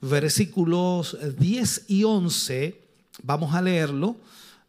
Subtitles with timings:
[0.00, 2.80] versículos 10 y 11,
[3.22, 4.16] vamos a leerlo.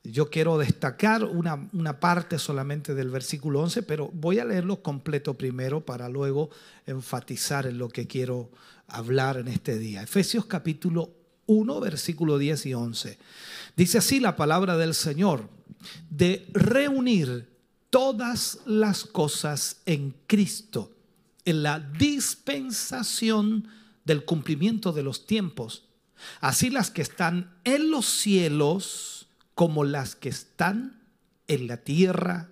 [0.04, 5.34] Yo quiero destacar una, una, parte solamente del versículo 11, pero voy a leerlo completo
[5.34, 6.49] primero para luego
[6.85, 8.49] enfatizar en lo que quiero
[8.88, 10.04] hablar en este día.
[10.04, 11.12] Efesios capítulo
[11.48, 13.18] 1, versículo 10 y 11.
[13.76, 15.49] Dice así la palabra del Señor,
[16.09, 17.49] de reunir
[17.90, 20.91] todas las cosas en Cristo,
[21.46, 23.68] en la dispensación
[24.07, 25.84] del cumplimiento de los tiempos,
[26.39, 31.04] así las que están en los cielos como las que están
[31.48, 32.49] en la tierra.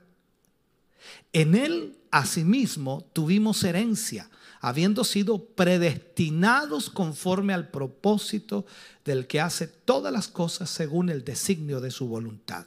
[1.32, 8.66] En él, asimismo, tuvimos herencia, habiendo sido predestinados conforme al propósito
[9.06, 12.66] del que hace todas las cosas según el designio de su voluntad.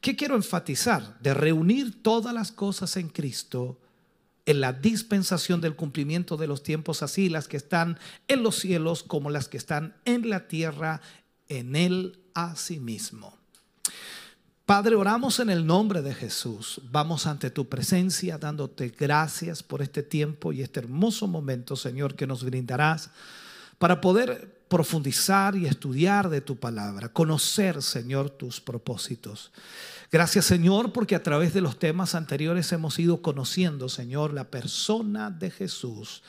[0.00, 1.18] ¿Qué quiero enfatizar?
[1.20, 3.78] De reunir todas las cosas en Cristo
[4.48, 9.02] en la dispensación del cumplimiento de los tiempos, así las que están en los cielos
[9.02, 11.02] como las que están en la tierra,
[11.48, 13.36] en él a sí mismo.
[14.64, 16.80] Padre, oramos en el nombre de Jesús.
[16.90, 22.26] Vamos ante tu presencia dándote gracias por este tiempo y este hermoso momento, Señor, que
[22.26, 23.10] nos brindarás
[23.76, 29.52] para poder profundizar y estudiar de tu palabra, conocer, Señor, tus propósitos.
[30.10, 35.30] Gracias, Señor, porque a través de los temas anteriores hemos ido conociendo, Señor, la persona
[35.30, 36.22] de Jesús.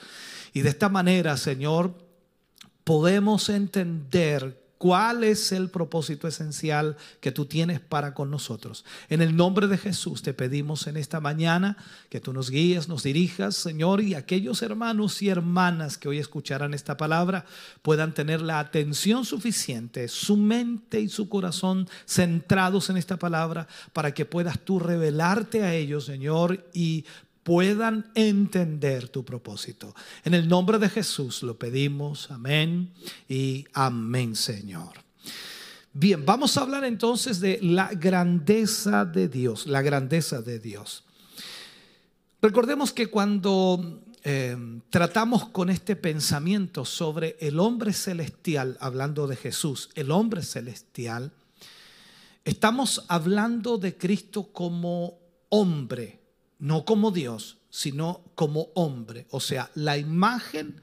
[0.53, 1.93] Y de esta manera, Señor,
[2.83, 8.85] podemos entender ¿Cuál es el propósito esencial que tú tienes para con nosotros?
[9.09, 11.75] En el nombre de Jesús te pedimos en esta mañana
[12.07, 16.73] que tú nos guíes, nos dirijas, Señor, y aquellos hermanos y hermanas que hoy escucharán
[16.73, 17.43] esta palabra
[17.81, 24.13] puedan tener la atención suficiente, su mente y su corazón centrados en esta palabra para
[24.13, 27.03] que puedas tú revelarte a ellos, Señor, y
[27.43, 29.95] puedan entender tu propósito.
[30.23, 32.91] En el nombre de Jesús lo pedimos, amén
[33.27, 34.93] y amén, Señor.
[35.93, 41.03] Bien, vamos a hablar entonces de la grandeza de Dios, la grandeza de Dios.
[42.41, 44.55] Recordemos que cuando eh,
[44.89, 51.31] tratamos con este pensamiento sobre el hombre celestial, hablando de Jesús, el hombre celestial,
[52.45, 55.19] estamos hablando de Cristo como
[55.49, 56.18] hombre,
[56.59, 60.81] no como Dios, sino como hombre, o sea, la imagen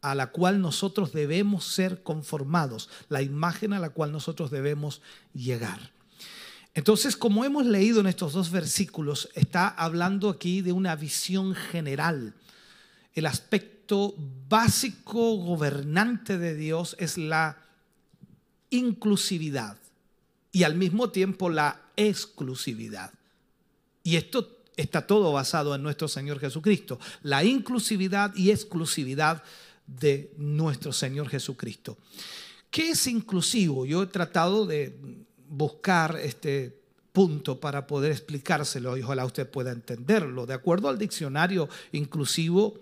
[0.00, 5.02] a la cual nosotros debemos ser conformados, la imagen a la cual nosotros debemos
[5.34, 5.90] llegar.
[6.74, 12.34] Entonces, como hemos leído en estos dos versículos, está hablando aquí de una visión general.
[13.14, 14.14] El aspecto
[14.48, 17.56] básico gobernante de Dios es la
[18.70, 19.78] inclusividad
[20.52, 23.12] y al mismo tiempo la exclusividad.
[24.02, 26.98] Y esto está todo basado en nuestro Señor Jesucristo.
[27.22, 29.42] La inclusividad y exclusividad
[29.86, 31.96] de nuestro Señor Jesucristo.
[32.70, 33.86] ¿Qué es inclusivo?
[33.86, 34.98] Yo he tratado de
[35.48, 36.82] buscar este
[37.12, 40.44] punto para poder explicárselo y ojalá usted pueda entenderlo.
[40.44, 42.74] De acuerdo al diccionario, inclusivo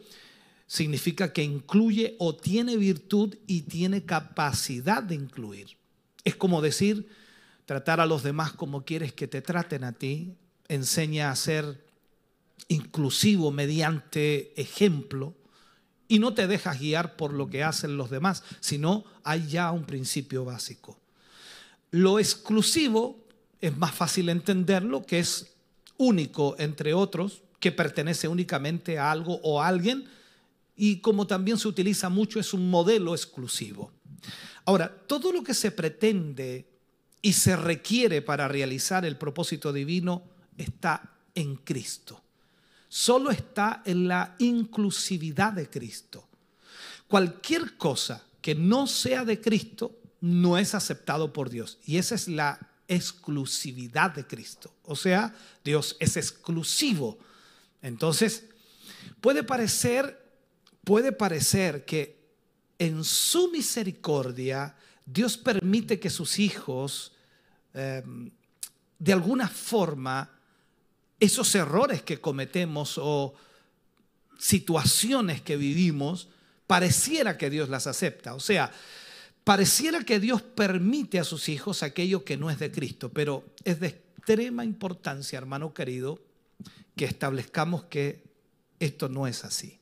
[0.66, 5.76] significa que incluye o tiene virtud y tiene capacidad de incluir.
[6.24, 7.06] Es como decir,
[7.66, 10.34] tratar a los demás como quieres que te traten a ti,
[10.68, 11.84] enseña a ser
[12.68, 15.34] inclusivo mediante ejemplo
[16.08, 19.84] y no te dejas guiar por lo que hacen los demás, sino hay ya un
[19.84, 20.98] principio básico.
[21.90, 23.24] Lo exclusivo
[23.60, 25.54] es más fácil entenderlo, que es
[25.96, 30.04] único entre otros, que pertenece únicamente a algo o a alguien,
[30.76, 33.92] y como también se utiliza mucho, es un modelo exclusivo.
[34.64, 36.66] Ahora, todo lo que se pretende
[37.22, 42.24] y se requiere para realizar el propósito divino está en Cristo
[42.94, 46.28] solo está en la inclusividad de Cristo.
[47.08, 51.80] Cualquier cosa que no sea de Cristo no es aceptado por Dios.
[51.86, 52.56] Y esa es la
[52.86, 54.72] exclusividad de Cristo.
[54.84, 55.34] O sea,
[55.64, 57.18] Dios es exclusivo.
[57.82, 58.44] Entonces,
[59.20, 60.30] puede parecer,
[60.84, 62.28] puede parecer que
[62.78, 67.10] en su misericordia Dios permite que sus hijos
[67.72, 68.04] eh,
[69.00, 70.30] de alguna forma
[71.20, 73.34] esos errores que cometemos o
[74.38, 76.28] situaciones que vivimos
[76.66, 78.34] pareciera que Dios las acepta.
[78.34, 78.72] O sea,
[79.44, 83.80] pareciera que Dios permite a sus hijos aquello que no es de Cristo, pero es
[83.80, 86.20] de extrema importancia, hermano querido,
[86.96, 88.22] que establezcamos que
[88.80, 89.78] esto no es así.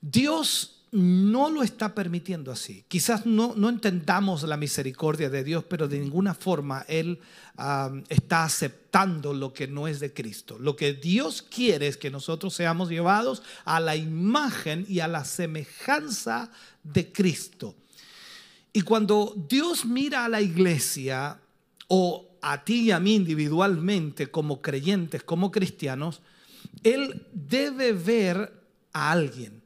[0.00, 2.86] Dios no lo está permitiendo así.
[2.88, 7.20] Quizás no, no entendamos la misericordia de Dios, pero de ninguna forma Él
[8.08, 10.58] está aceptando lo que no es de Cristo.
[10.58, 15.26] Lo que Dios quiere es que nosotros seamos llevados a la imagen y a la
[15.26, 16.50] semejanza
[16.82, 17.74] de Cristo.
[18.72, 21.38] Y cuando Dios mira a la iglesia
[21.88, 26.22] o a ti y a mí individualmente como creyentes, como cristianos,
[26.82, 28.62] Él debe ver
[28.94, 29.65] a alguien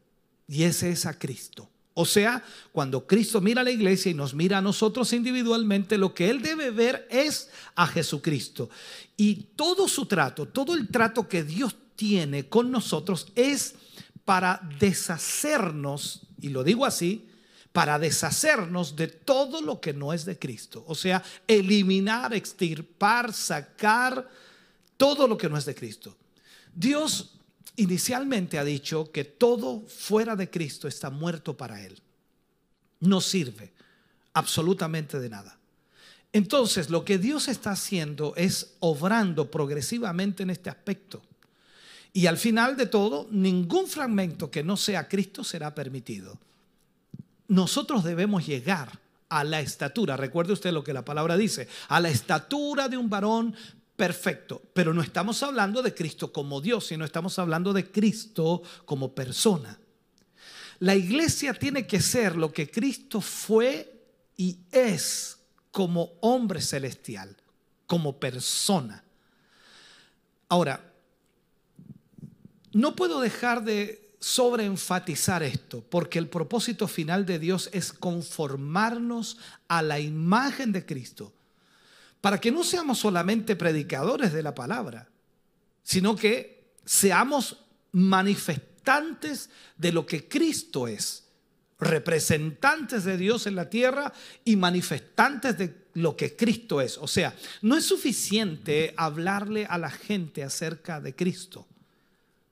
[0.51, 1.71] y ese es a Cristo.
[1.95, 2.43] O sea,
[2.73, 6.43] cuando Cristo mira a la iglesia y nos mira a nosotros individualmente, lo que Él
[6.43, 8.69] debe ver es a Jesucristo.
[9.17, 13.77] Y todo su trato, todo el trato que Dios tiene con nosotros es
[14.25, 17.29] para deshacernos, y lo digo así,
[17.73, 20.85] para deshacernos de todo lo que no es de Cristo.
[20.89, 24.29] O sea, eliminar, extirpar, sacar
[24.97, 26.17] todo lo que no es de Cristo.
[26.75, 27.40] Dios
[27.77, 32.01] inicialmente ha dicho que todo fuera de Cristo está muerto para él.
[33.01, 33.73] No sirve
[34.35, 35.59] absolutamente de nada.
[36.33, 41.23] Entonces, lo que Dios está haciendo es obrando progresivamente en este aspecto.
[42.13, 46.39] Y al final de todo, ningún fragmento que no sea Cristo será permitido.
[47.49, 52.11] Nosotros debemos llegar a la estatura, recuerde usted lo que la palabra dice, a la
[52.11, 53.55] estatura de un varón
[54.01, 59.15] perfecto, pero no estamos hablando de Cristo como Dios, sino estamos hablando de Cristo como
[59.15, 59.79] persona.
[60.79, 64.01] La iglesia tiene que ser lo que Cristo fue
[64.39, 65.39] y es
[65.71, 67.37] como hombre celestial,
[67.87, 69.05] como persona.
[70.49, 70.95] Ahora,
[72.73, 79.37] no puedo dejar de sobreenfatizar esto, porque el propósito final de Dios es conformarnos
[79.69, 81.35] a la imagen de Cristo
[82.21, 85.09] para que no seamos solamente predicadores de la palabra,
[85.83, 91.25] sino que seamos manifestantes de lo que Cristo es,
[91.79, 94.13] representantes de Dios en la tierra
[94.45, 96.99] y manifestantes de lo que Cristo es.
[96.99, 101.67] O sea, no es suficiente hablarle a la gente acerca de Cristo,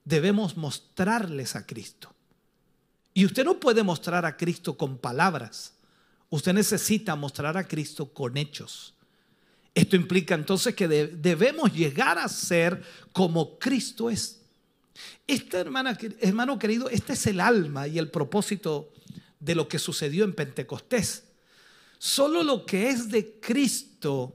[0.05, 2.15] debemos mostrarles a Cristo.
[3.13, 5.75] Y usted no puede mostrar a Cristo con palabras,
[6.31, 8.95] usted necesita mostrar a Cristo con hechos.
[9.79, 12.83] Esto implica entonces que debemos llegar a ser
[13.13, 14.41] como Cristo es.
[15.25, 18.93] Esta hermana, hermano querido, este es el alma y el propósito
[19.39, 21.23] de lo que sucedió en Pentecostés.
[21.97, 24.35] Solo lo que es de Cristo,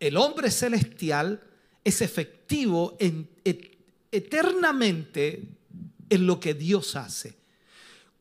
[0.00, 1.42] el hombre celestial,
[1.84, 3.28] es efectivo en,
[4.10, 5.42] eternamente
[6.08, 7.36] en lo que Dios hace.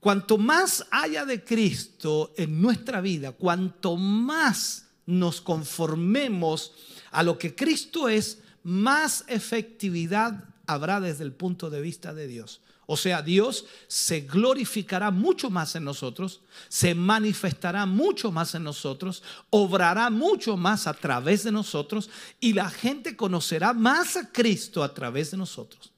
[0.02, 6.74] Cuanto más haya de Cristo en nuestra vida, cuanto más nos conformemos
[7.10, 12.62] a lo que Cristo es, más efectividad habrá desde el punto de vista de Dios.
[12.86, 19.24] O sea, Dios se glorificará mucho más en nosotros, se manifestará mucho más en nosotros,
[19.50, 22.10] obrará mucho más a través de nosotros
[22.40, 25.92] y la gente conocerá más a Cristo a través de nosotros.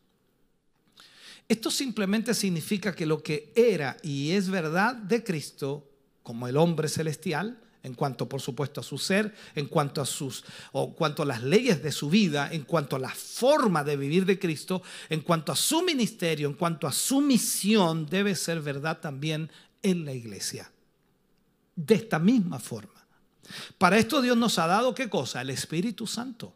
[1.48, 5.88] Esto simplemente significa que lo que era y es verdad de Cristo,
[6.24, 10.44] como el hombre celestial, en cuanto por supuesto a su ser, en cuanto a sus
[10.72, 14.26] o cuanto a las leyes de su vida, en cuanto a la forma de vivir
[14.26, 19.00] de Cristo, en cuanto a su ministerio, en cuanto a su misión, debe ser verdad
[19.00, 19.50] también
[19.82, 20.72] en la iglesia.
[21.76, 23.00] De esta misma forma.
[23.78, 25.42] Para esto Dios nos ha dado qué cosa?
[25.42, 26.54] El Espíritu Santo.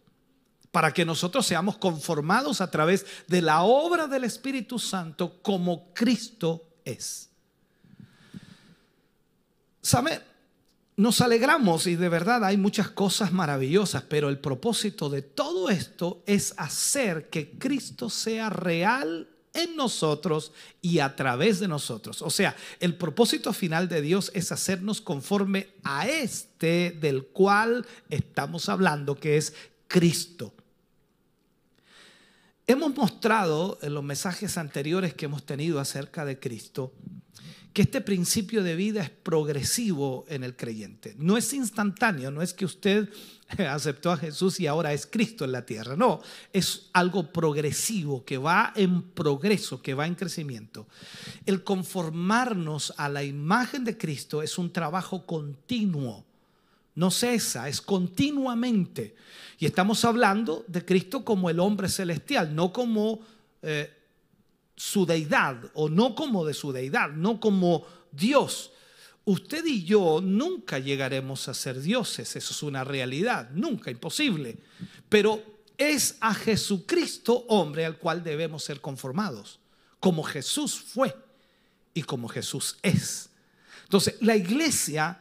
[0.72, 6.68] Para que nosotros seamos conformados a través de la obra del Espíritu Santo como Cristo
[6.84, 7.30] es.
[9.82, 10.33] ¿Sabe?
[10.96, 16.24] Nos alegramos y de verdad hay muchas cosas maravillosas, pero el propósito de todo esto
[16.28, 22.22] es hacer que Cristo sea real en nosotros y a través de nosotros.
[22.22, 28.70] O sea, el propósito final de Dios es hacernos conforme a este del cual estamos
[28.70, 29.54] hablando, que es
[29.88, 30.54] Cristo.
[32.66, 36.94] Hemos mostrado en los mensajes anteriores que hemos tenido acerca de Cristo
[37.74, 41.16] que este principio de vida es progresivo en el creyente.
[41.18, 43.10] No es instantáneo, no es que usted
[43.58, 45.96] aceptó a Jesús y ahora es Cristo en la tierra.
[45.96, 46.22] No,
[46.54, 50.88] es algo progresivo, que va en progreso, que va en crecimiento.
[51.48, 56.24] El conformarnos a la imagen de Cristo es un trabajo continuo.
[56.94, 59.16] No cesa, es continuamente.
[59.58, 63.20] Y estamos hablando de Cristo como el hombre celestial, no como...
[63.64, 63.92] Eh,
[64.84, 68.74] su deidad o no como de su deidad, no como Dios.
[69.24, 74.58] Usted y yo nunca llegaremos a ser dioses, eso es una realidad, nunca, imposible.
[75.08, 75.42] Pero
[75.78, 79.62] es a Jesucristo hombre al cual debemos ser conformados,
[80.02, 81.16] como Jesús fue
[81.94, 83.30] y como Jesús es.
[83.86, 85.18] Entonces, la iglesia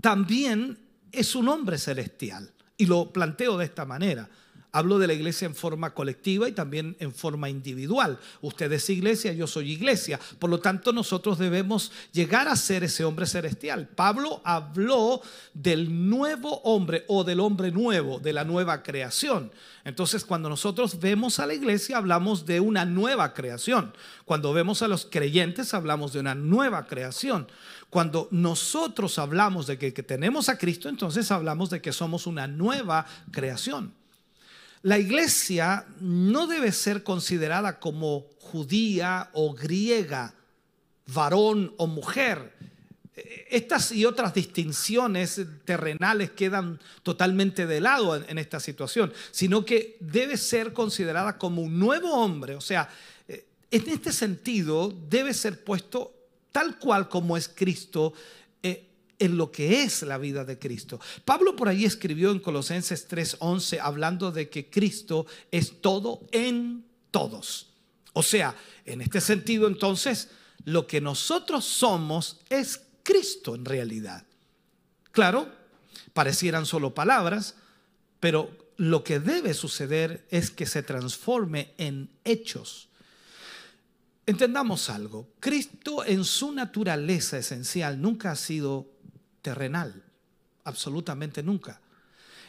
[0.00, 0.78] también
[1.10, 2.52] es un hombre celestial.
[2.78, 4.30] Y lo planteo de esta manera.
[4.72, 8.18] Hablo de la iglesia en forma colectiva y también en forma individual.
[8.42, 10.20] Usted es iglesia, yo soy iglesia.
[10.38, 13.88] Por lo tanto, nosotros debemos llegar a ser ese hombre celestial.
[13.88, 15.22] Pablo habló
[15.54, 19.50] del nuevo hombre o del hombre nuevo, de la nueva creación.
[19.84, 23.94] Entonces, cuando nosotros vemos a la iglesia, hablamos de una nueva creación.
[24.24, 27.46] Cuando vemos a los creyentes, hablamos de una nueva creación.
[27.88, 32.46] Cuando nosotros hablamos de que, que tenemos a Cristo, entonces hablamos de que somos una
[32.46, 33.94] nueva creación.
[34.86, 40.32] La iglesia no debe ser considerada como judía o griega,
[41.08, 42.52] varón o mujer.
[43.50, 50.36] Estas y otras distinciones terrenales quedan totalmente de lado en, esta situación, sino que debe
[50.36, 52.54] ser considerada como un nuevo hombre.
[52.54, 52.88] O sea,
[53.26, 56.14] eh, en este sentido debe ser puesto
[56.52, 58.12] tal cual como es Cristo
[59.18, 61.00] en lo que es la vida de Cristo.
[61.24, 67.70] Pablo por ahí escribió en Colosenses 3:11 hablando de que Cristo es todo en todos.
[68.12, 68.54] O sea,
[68.84, 70.28] en este sentido entonces,
[70.64, 74.24] lo que nosotros somos es Cristo en realidad.
[75.12, 75.48] Claro,
[76.12, 77.56] parecieran solo palabras,
[78.20, 82.88] pero lo que debe suceder es que se transforme en hechos.
[84.26, 88.90] Entendamos algo, Cristo en su naturaleza esencial nunca ha sido
[89.46, 90.02] terrenal,
[90.64, 91.80] absolutamente nunca.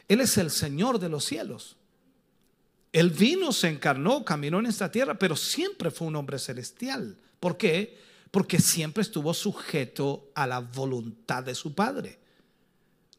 [0.08, 1.78] Él es el Señor de los cielos.
[2.92, 7.16] Él vino, se encarnó, caminó en esta tierra, pero siempre fue un hombre celestial.
[7.40, 8.00] ¿Por qué?
[8.32, 12.18] Porque siempre estuvo sujeto a la voluntad de su Padre.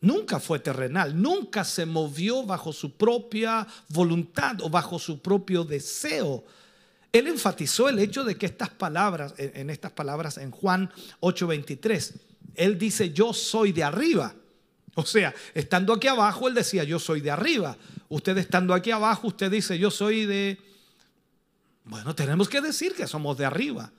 [0.01, 6.45] Nunca fue terrenal, nunca se movió bajo su propia voluntad o bajo su propio deseo.
[7.13, 12.79] Él enfatizó el hecho de que estas palabras, en estas palabras en Juan 8:23, él
[12.79, 14.35] dice, yo soy de arriba.
[14.95, 17.77] O sea, estando aquí abajo, él decía, yo soy de arriba.
[18.09, 20.59] Usted estando aquí abajo, usted dice, yo soy de...
[21.85, 23.93] Bueno, tenemos que decir que somos de arriba.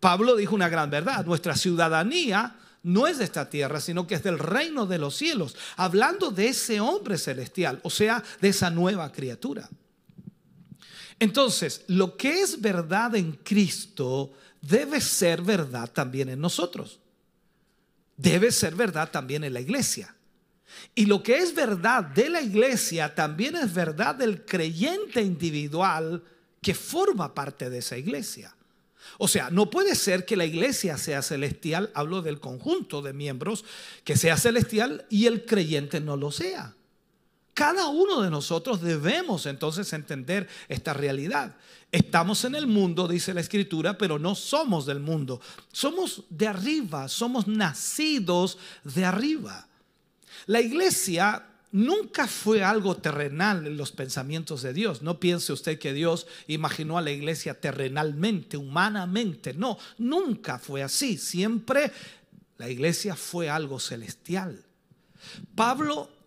[0.00, 4.22] Pablo dijo una gran verdad, nuestra ciudadanía no es de esta tierra, sino que es
[4.22, 9.12] del reino de los cielos, hablando de ese hombre celestial, o sea, de esa nueva
[9.12, 9.68] criatura.
[11.18, 17.00] Entonces, lo que es verdad en Cristo debe ser verdad también en nosotros
[18.18, 20.14] debe ser verdad también en la iglesia.
[20.94, 26.22] Y lo que es verdad de la iglesia también es verdad del creyente individual
[26.60, 28.54] que forma parte de esa iglesia.
[29.16, 33.64] O sea, no puede ser que la iglesia sea celestial, hablo del conjunto de miembros,
[34.04, 36.74] que sea celestial y el creyente no lo sea.
[37.58, 41.56] Cada uno de nosotros debemos entonces entender esta realidad.
[41.90, 45.40] Estamos en el mundo, dice la escritura, pero no somos del mundo.
[45.72, 49.66] Somos de arriba, somos nacidos de arriba.
[50.46, 55.02] La iglesia nunca fue algo terrenal en los pensamientos de Dios.
[55.02, 59.52] No piense usted que Dios imaginó a la iglesia terrenalmente, humanamente.
[59.52, 61.18] No, nunca fue así.
[61.18, 61.90] Siempre
[62.56, 64.64] la iglesia fue algo celestial.
[65.56, 66.17] Pablo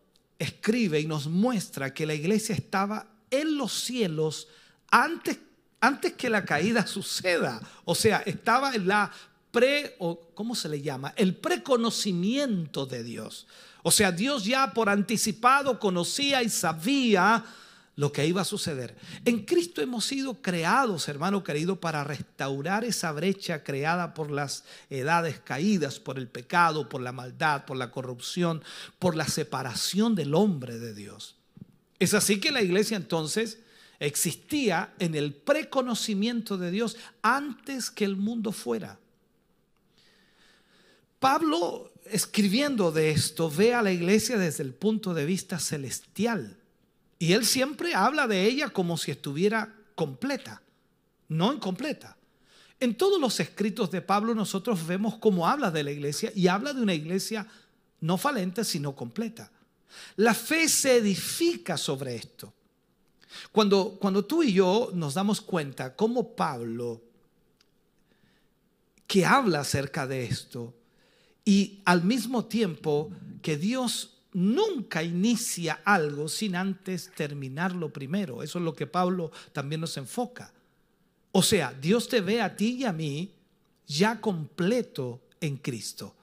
[0.42, 4.48] escribe y nos muestra que la iglesia estaba en los cielos
[4.90, 5.38] antes,
[5.80, 7.62] antes que la caída suceda.
[7.86, 9.12] O sea, estaba en la
[9.52, 11.14] pre, o ¿cómo se le llama?
[11.16, 13.48] El preconocimiento de Dios.
[13.84, 17.46] O sea, Dios ya por anticipado conocía y sabía
[18.02, 18.96] lo que iba a suceder.
[19.26, 25.40] En Cristo hemos sido creados, hermano querido, para restaurar esa brecha creada por las edades
[25.40, 28.64] caídas, por el pecado, por la maldad, por la corrupción,
[28.98, 31.36] por la separación del hombre de Dios.
[32.00, 33.60] Es así que la iglesia entonces
[34.00, 38.98] existía en el preconocimiento de Dios antes que el mundo fuera.
[41.20, 46.58] Pablo, escribiendo de esto, ve a la iglesia desde el punto de vista celestial
[47.22, 50.64] y él siempre habla de ella como si estuviera completa,
[51.28, 52.18] no incompleta.
[52.80, 56.74] En todos los escritos de Pablo nosotros vemos cómo habla de la iglesia y habla
[56.74, 57.46] de una iglesia
[58.00, 59.52] no falente, sino completa.
[60.16, 62.52] La fe se edifica sobre esto.
[63.52, 67.04] Cuando, cuando tú y yo nos damos cuenta cómo Pablo,
[69.06, 70.74] que habla acerca de esto,
[71.46, 73.12] y al mismo tiempo
[73.44, 78.44] que Dios nunca inicia algo sin antes terminarlo primero.
[78.44, 80.54] Eso es lo que Pablo también nos enfoca.
[81.32, 83.32] O sea, Dios te ve a ti y a mí
[83.88, 86.16] ya completo en Cristo,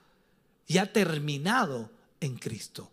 [0.66, 2.90] ya terminado en Cristo.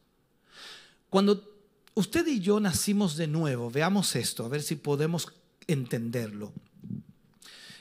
[1.09, 1.55] Cuando
[1.93, 5.31] usted y yo nacimos de nuevo, veamos esto, a ver si podemos
[5.67, 6.51] entenderlo.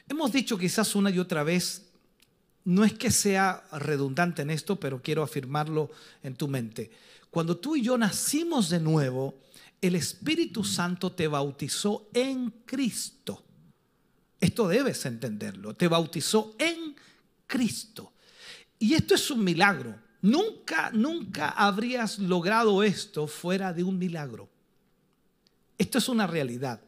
[0.08, 1.86] Hemos dicho quizás una y otra vez,
[2.64, 5.90] no es que sea redundante en esto, pero quiero afirmarlo
[6.22, 6.90] en tu mente.
[7.34, 9.34] Cuando tú y yo nacimos de nuevo,
[9.80, 13.44] el Espíritu Santo te bautizó en Cristo.
[14.38, 15.74] Esto debes entenderlo.
[15.74, 16.94] Te bautizó en
[17.48, 18.12] Cristo.
[18.78, 19.98] Y esto es un milagro.
[20.22, 24.48] Nunca, nunca habrías logrado esto fuera de un milagro.
[25.76, 26.80] Esto es una realidad.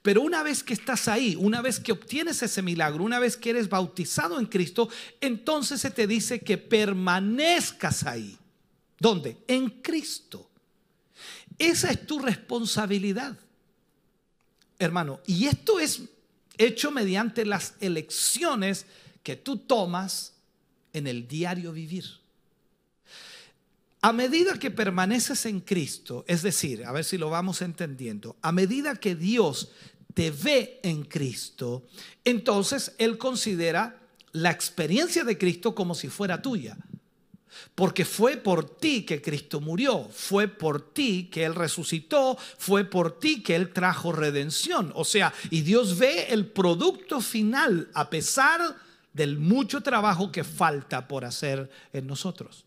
[0.00, 3.50] Pero una vez que estás ahí, una vez que obtienes ese milagro, una vez que
[3.50, 4.88] eres bautizado en Cristo,
[5.20, 8.38] entonces se te dice que permanezcas ahí.
[9.02, 9.38] ¿Dónde?
[9.48, 10.48] En Cristo.
[11.58, 13.36] Esa es tu responsabilidad,
[14.78, 15.18] hermano.
[15.26, 16.02] Y esto es
[16.56, 18.86] hecho mediante las elecciones
[19.24, 20.34] que tú tomas
[20.92, 22.04] en el diario vivir.
[24.02, 28.52] A medida que permaneces en Cristo, es decir, a ver si lo vamos entendiendo, a
[28.52, 29.72] medida que Dios
[30.14, 31.88] te ve en Cristo,
[32.24, 33.98] entonces Él considera
[34.30, 36.76] la experiencia de Cristo como si fuera tuya.
[37.74, 43.18] Porque fue por ti que Cristo murió, fue por ti que Él resucitó, fue por
[43.18, 44.92] ti que Él trajo redención.
[44.94, 48.60] O sea, y Dios ve el producto final a pesar
[49.12, 52.64] del mucho trabajo que falta por hacer en nosotros.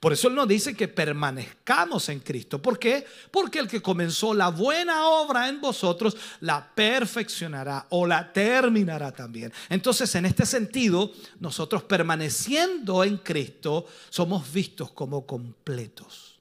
[0.00, 2.60] Por eso Él nos dice que permanezcamos en Cristo.
[2.60, 3.06] ¿Por qué?
[3.30, 9.52] Porque el que comenzó la buena obra en vosotros la perfeccionará o la terminará también.
[9.68, 16.38] Entonces, en este sentido, nosotros permaneciendo en Cristo somos vistos como completos.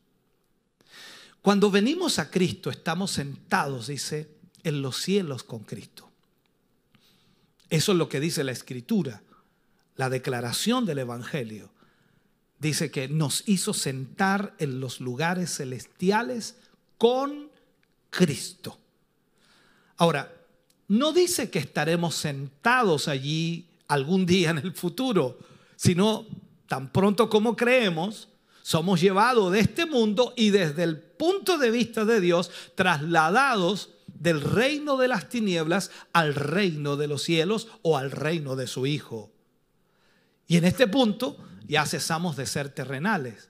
[1.41, 4.29] Cuando venimos a Cristo estamos sentados, dice,
[4.63, 6.09] en los cielos con Cristo.
[7.69, 9.21] Eso es lo que dice la Escritura,
[9.97, 11.72] la declaración del Evangelio
[12.63, 16.55] dice que nos hizo sentar en los lugares celestiales
[16.97, 17.49] con
[18.09, 18.79] Cristo.
[19.97, 20.33] Ahora,
[20.87, 25.37] no dice que estaremos sentados allí algún día en el futuro,
[25.75, 26.25] sino
[26.67, 28.29] tan pronto como creemos,
[28.63, 34.41] somos llevados de este mundo y desde el punto de vista de Dios trasladados del
[34.41, 39.31] reino de las tinieblas al reino de los cielos o al reino de su Hijo.
[40.47, 43.49] Y en este punto ya cesamos de ser terrenales,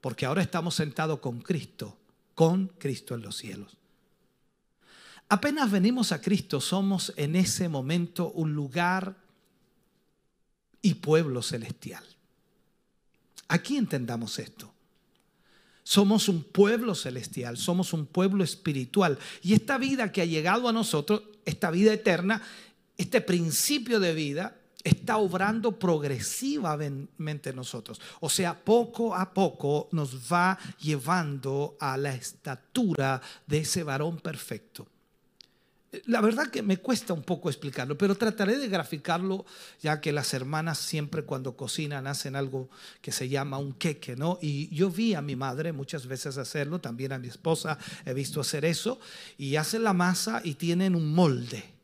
[0.00, 1.96] porque ahora estamos sentados con Cristo,
[2.34, 3.76] con Cristo en los cielos.
[5.28, 9.16] Apenas venimos a Cristo, somos en ese momento un lugar
[10.82, 12.04] y pueblo celestial.
[13.48, 14.72] Aquí entendamos esto.
[15.82, 19.18] Somos un pueblo celestial, somos un pueblo espiritual.
[19.42, 22.42] Y esta vida que ha llegado a nosotros, esta vida eterna,
[22.96, 28.00] este principio de vida, está obrando progresivamente en nosotros.
[28.20, 34.86] O sea, poco a poco nos va llevando a la estatura de ese varón perfecto.
[36.06, 39.44] La verdad que me cuesta un poco explicarlo, pero trataré de graficarlo,
[39.82, 44.38] ya que las hermanas siempre cuando cocinan hacen algo que se llama un queque, ¿no?
[44.40, 48.40] Y yo vi a mi madre muchas veces hacerlo, también a mi esposa he visto
[48.40, 49.00] hacer eso,
[49.36, 51.79] y hacen la masa y tienen un molde.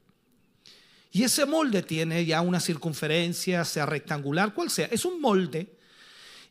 [1.17, 4.87] Y ese molde tiene ya una circunferencia, sea rectangular, cual sea.
[4.91, 5.79] Es un molde.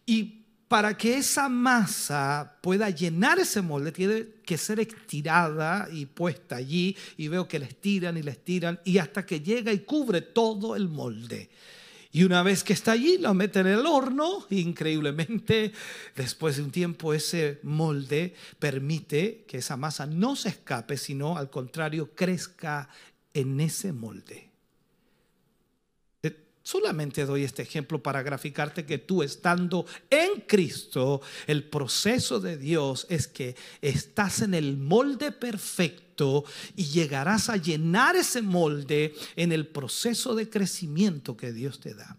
[0.07, 6.55] Y para que esa masa pueda llenar ese molde, tiene que ser estirada y puesta
[6.55, 6.97] allí.
[7.15, 8.79] Y veo que la estiran y la estiran.
[8.83, 11.51] Y hasta que llega y cubre todo el molde.
[12.11, 14.47] Y una vez que está allí, lo meten en el horno.
[14.49, 15.73] Increíblemente,
[16.15, 21.51] después de un tiempo, ese molde permite que esa masa no se escape, sino al
[21.51, 22.89] contrario, crezca
[23.31, 24.44] en ese molde.
[26.67, 33.05] Solamente doy este ejemplo para graficarte que tú estando en Cristo, el proceso de Dios
[33.07, 36.43] es que estás en el molde perfecto
[36.75, 42.17] y llegarás a llenar ese molde en el proceso de crecimiento que Dios te da.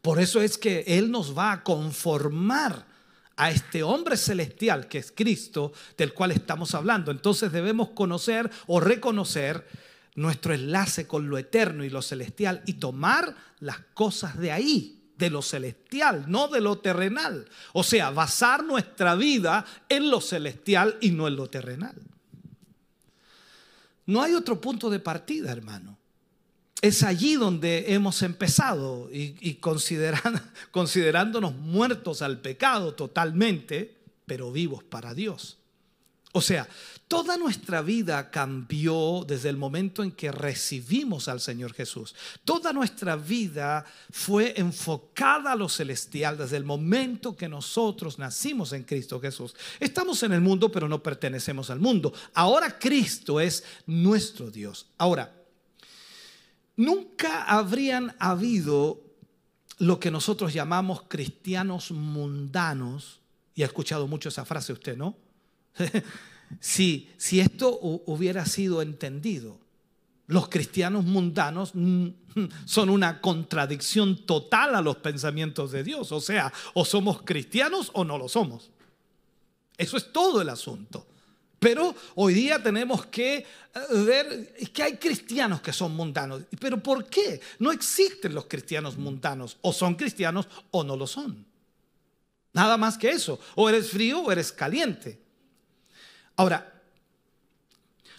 [0.00, 2.86] Por eso es que Él nos va a conformar
[3.34, 7.10] a este hombre celestial que es Cristo, del cual estamos hablando.
[7.10, 9.66] Entonces debemos conocer o reconocer
[10.16, 15.30] nuestro enlace con lo eterno y lo celestial y tomar las cosas de ahí, de
[15.30, 17.48] lo celestial, no de lo terrenal.
[17.72, 21.94] O sea, basar nuestra vida en lo celestial y no en lo terrenal.
[24.06, 25.98] No hay otro punto de partida, hermano.
[26.80, 29.54] Es allí donde hemos empezado y,
[30.70, 35.58] considerándonos muertos al pecado totalmente, pero vivos para Dios.
[36.32, 36.68] O sea,
[37.08, 42.14] toda nuestra vida cambió desde el momento en que recibimos al Señor Jesús.
[42.44, 48.82] Toda nuestra vida fue enfocada a lo celestial desde el momento que nosotros nacimos en
[48.82, 49.54] Cristo Jesús.
[49.80, 52.12] Estamos en el mundo, pero no pertenecemos al mundo.
[52.34, 54.88] Ahora Cristo es nuestro Dios.
[54.98, 55.34] Ahora,
[56.76, 59.00] nunca habrían habido
[59.78, 63.20] lo que nosotros llamamos cristianos mundanos.
[63.54, 65.16] Y ha escuchado mucho esa frase usted, ¿no?
[66.60, 69.58] si, si esto hubiera sido entendido,
[70.26, 71.72] los cristianos mundanos
[72.64, 76.12] son una contradicción total a los pensamientos de Dios.
[76.12, 78.70] O sea, o somos cristianos o no lo somos.
[79.76, 81.06] Eso es todo el asunto.
[81.58, 83.44] Pero hoy día tenemos que eh,
[84.04, 86.42] ver que hay cristianos que son mundanos.
[86.60, 87.40] ¿Pero por qué?
[87.58, 89.56] No existen los cristianos mundanos.
[89.62, 91.46] O son cristianos o no lo son.
[92.52, 93.38] Nada más que eso.
[93.54, 95.25] O eres frío o eres caliente.
[96.36, 96.82] Ahora,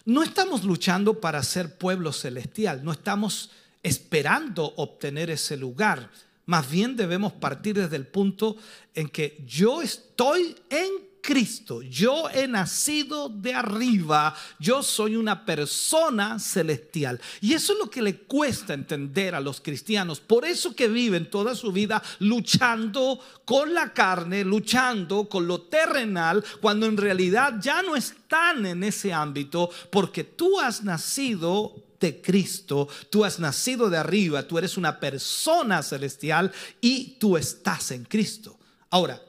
[0.04, 3.50] no estamos luchando para ser pueblo celestial, no estamos
[3.82, 6.10] esperando obtener ese lugar.
[6.46, 8.56] Más bien debemos partir desde el punto
[8.94, 16.38] en que yo estoy en Cristo, yo he nacido de arriba, yo soy una persona
[16.38, 17.20] celestial.
[17.40, 20.20] Y eso es lo que le cuesta entender a los cristianos.
[20.20, 26.44] Por eso que viven toda su vida luchando con la carne, luchando con lo terrenal,
[26.60, 32.88] cuando en realidad ya no están en ese ámbito, porque tú has nacido de Cristo,
[33.10, 38.58] tú has nacido de arriba, tú eres una persona celestial y tú estás en Cristo.
[38.90, 39.20] Ahora,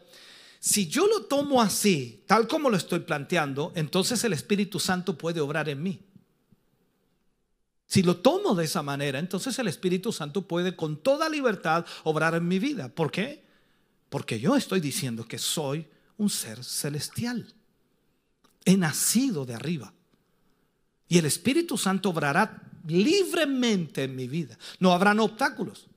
[0.60, 5.40] si yo lo tomo así, tal como lo estoy planteando, entonces el Espíritu Santo puede
[5.40, 6.02] obrar en mí.
[7.86, 12.36] Si lo tomo de esa manera, entonces el Espíritu Santo puede con toda libertad obrar
[12.36, 12.90] en mi vida.
[12.90, 13.44] ¿Por qué?
[14.10, 17.54] Porque yo estoy diciendo que soy un ser celestial.
[18.66, 19.94] He nacido de arriba.
[21.08, 24.60] Y el Espíritu Santo obrará libremente en mi vida.
[24.80, 25.88] No habrán obstáculos.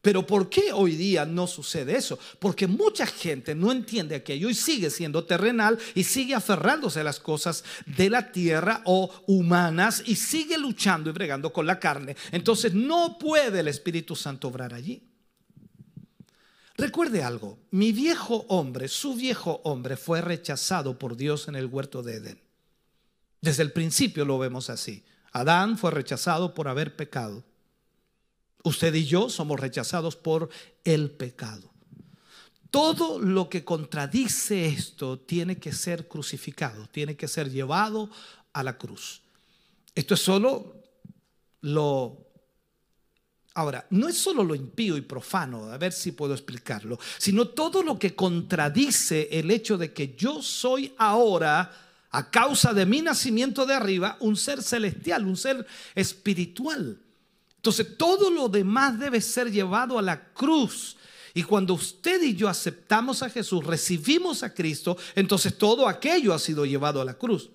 [0.00, 2.18] Pero ¿por qué hoy día no sucede eso?
[2.38, 7.18] Porque mucha gente no entiende aquello y sigue siendo terrenal y sigue aferrándose a las
[7.18, 12.16] cosas de la tierra o humanas y sigue luchando y bregando con la carne.
[12.30, 15.02] Entonces no puede el Espíritu Santo obrar allí.
[16.76, 22.04] Recuerde algo, mi viejo hombre, su viejo hombre fue rechazado por Dios en el huerto
[22.04, 22.40] de Edén.
[23.40, 25.04] Desde el principio lo vemos así.
[25.32, 27.44] Adán fue rechazado por haber pecado.
[28.64, 30.48] Usted y yo somos rechazados por
[30.84, 31.70] el pecado.
[32.70, 38.10] Todo lo que contradice esto tiene que ser crucificado, tiene que ser llevado
[38.52, 39.22] a la cruz.
[39.94, 40.82] Esto es solo
[41.62, 42.24] lo...
[43.54, 47.82] Ahora, no es solo lo impío y profano, a ver si puedo explicarlo, sino todo
[47.82, 51.72] lo que contradice el hecho de que yo soy ahora,
[52.10, 55.66] a causa de mi nacimiento de arriba, un ser celestial, un ser
[55.96, 57.00] espiritual.
[57.58, 60.96] Entonces todo lo demás debe ser llevado a la cruz.
[61.34, 66.38] Y cuando usted y yo aceptamos a Jesús, recibimos a Cristo, entonces todo aquello ha
[66.38, 67.50] sido llevado a la cruz.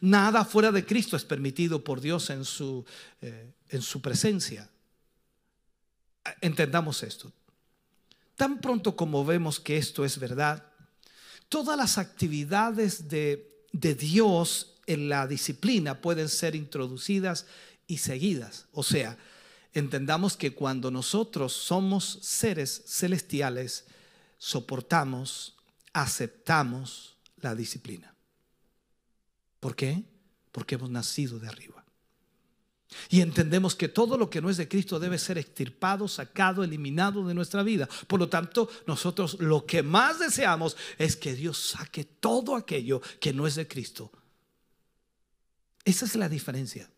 [0.00, 2.84] Nada fuera de Cristo es permitido por Dios en su,
[3.20, 4.70] eh, en su presencia.
[6.40, 7.32] Entendamos esto.
[8.36, 10.64] Tan pronto como vemos que esto es verdad,
[11.48, 17.46] todas las actividades de, de Dios en la disciplina pueden ser introducidas
[17.86, 18.66] y seguidas.
[18.72, 19.18] O sea,
[19.72, 23.86] entendamos que cuando nosotros somos seres celestiales,
[24.38, 25.56] soportamos,
[25.92, 28.14] aceptamos la disciplina.
[29.60, 30.04] ¿Por qué?
[30.52, 31.84] Porque hemos nacido de arriba.
[33.10, 37.26] Y entendemos que todo lo que no es de Cristo debe ser extirpado, sacado, eliminado
[37.26, 37.86] de nuestra vida.
[38.06, 43.34] Por lo tanto, nosotros lo que más deseamos es que Dios saque todo aquello que
[43.34, 44.10] no es de Cristo.
[45.84, 46.90] Esa es la diferencia.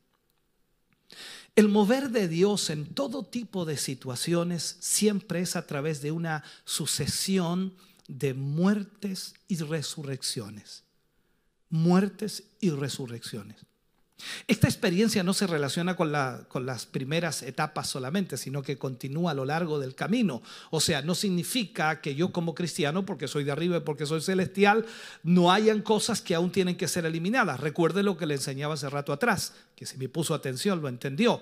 [1.57, 6.45] El mover de Dios en todo tipo de situaciones siempre es a través de una
[6.65, 7.75] sucesión
[8.09, 10.85] de muertes y resurrecciones.
[11.69, 13.57] Muertes y resurrecciones.
[14.47, 19.45] Esta experiencia no se relaciona con, las primeras etapas solamente, sino que continúa a lo
[19.45, 20.43] largo del camino.
[20.71, 24.21] O sea, no significa que yo como cristiano, porque soy de arriba y porque soy
[24.21, 24.85] celestial,
[25.23, 27.61] no hayan cosas que aún tienen que ser eliminadas.
[27.61, 31.41] Recuerde lo que le enseñaba hace rato atrás, que si me puso atención lo entendió,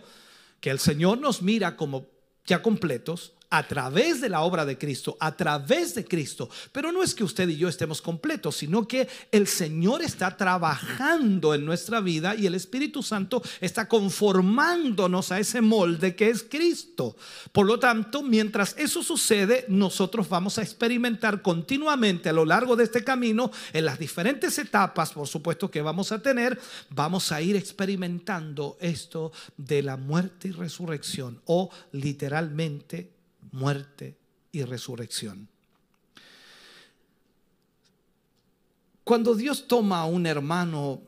[0.61, 2.07] que el Señor nos mira como
[2.47, 6.51] ya completos, a través de la obra de Cristo, a través de Cristo.
[6.73, 11.55] Pero no es que usted y yo estemos completos, sino que el Señor está trabajando
[11.55, 17.17] en nuestra vida y el Espíritu Santo está conformándonos a ese molde que es Cristo.
[17.53, 22.85] Por lo tanto, mientras eso sucede, nosotros vamos a experimentar continuamente a lo largo de
[22.85, 26.59] este camino, en las diferentes etapas, por supuesto, que vamos a tener,
[26.91, 33.18] vamos a ir experimentando esto de la muerte y resurrección o literalmente
[33.53, 34.17] muerte
[34.53, 35.49] y resurrección.
[39.05, 41.01] Cuando Dios toma a un hermano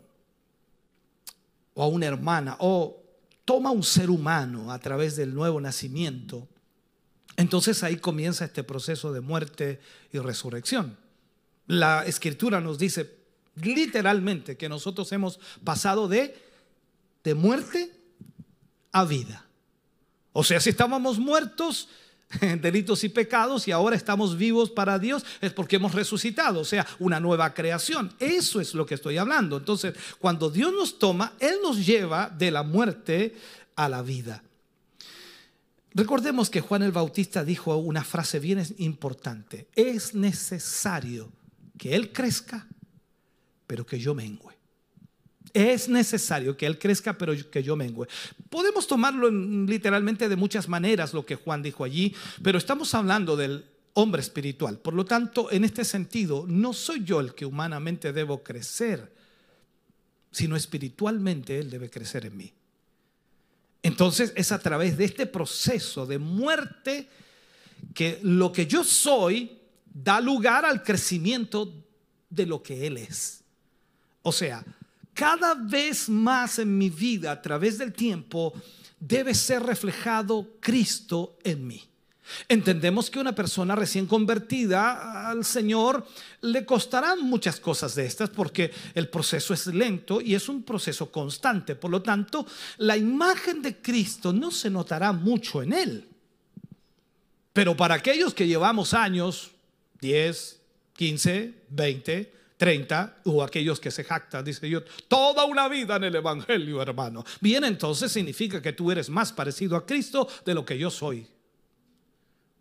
[1.74, 3.02] o a una hermana o
[3.44, 6.48] toma a un ser humano a través del nuevo nacimiento,
[7.36, 9.80] entonces ahí comienza este proceso de muerte
[10.12, 10.96] y resurrección.
[11.66, 13.18] La escritura nos dice
[13.56, 16.34] literalmente que nosotros hemos pasado de,
[17.22, 17.92] de muerte
[18.92, 19.46] a vida.
[20.32, 21.88] O sea, si estábamos muertos,
[22.60, 26.86] delitos y pecados y ahora estamos vivos para Dios, es porque hemos resucitado, o sea,
[26.98, 28.12] una nueva creación.
[28.18, 29.56] Eso es lo que estoy hablando.
[29.56, 33.34] Entonces, cuando Dios nos toma, Él nos lleva de la muerte
[33.76, 34.42] a la vida.
[35.92, 39.66] Recordemos que Juan el Bautista dijo una frase bien importante.
[39.74, 41.32] Es necesario
[41.76, 42.68] que Él crezca,
[43.66, 44.59] pero que yo mengüe.
[45.52, 48.06] Es necesario que Él crezca, pero que yo mengüe.
[48.48, 53.64] Podemos tomarlo literalmente de muchas maneras, lo que Juan dijo allí, pero estamos hablando del
[53.94, 54.78] hombre espiritual.
[54.78, 59.12] Por lo tanto, en este sentido, no soy yo el que humanamente debo crecer,
[60.30, 62.52] sino espiritualmente Él debe crecer en mí.
[63.82, 67.08] Entonces es a través de este proceso de muerte
[67.94, 69.58] que lo que yo soy
[69.92, 71.72] da lugar al crecimiento
[72.28, 73.40] de lo que Él es.
[74.22, 74.64] O sea,
[75.20, 78.54] cada vez más en mi vida a través del tiempo
[78.98, 81.82] debe ser reflejado Cristo en mí.
[82.48, 86.06] Entendemos que una persona recién convertida al Señor
[86.40, 91.12] le costarán muchas cosas de estas porque el proceso es lento y es un proceso
[91.12, 91.74] constante.
[91.74, 92.46] Por lo tanto,
[92.78, 96.08] la imagen de Cristo no se notará mucho en él.
[97.52, 99.50] Pero para aquellos que llevamos años,
[100.00, 100.60] 10,
[100.96, 106.14] 15, 20, 30, o aquellos que se jactan, dice yo, toda una vida en el
[106.14, 107.24] Evangelio, hermano.
[107.40, 111.26] Bien, entonces significa que tú eres más parecido a Cristo de lo que yo soy.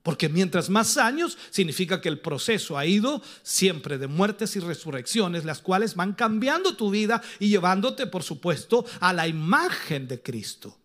[0.01, 5.43] Porque mientras más años, significa que el proceso ha ido siempre de muertes y resurrecciones,
[5.43, 10.77] las cuales van cambiando tu vida y llevándote, por supuesto, a la imagen de Cristo.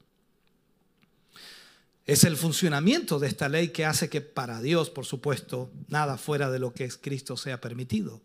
[2.05, 6.51] Es el funcionamiento de esta ley que hace que para Dios, por supuesto, nada fuera
[6.51, 8.21] de lo que es Cristo sea permitido.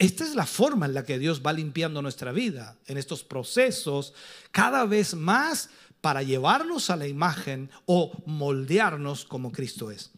[0.00, 4.14] Esta es la forma en la que Dios va limpiando nuestra vida en estos procesos
[4.50, 5.68] cada vez más
[6.00, 10.10] para llevarnos a la imagen o moldearnos como Cristo es.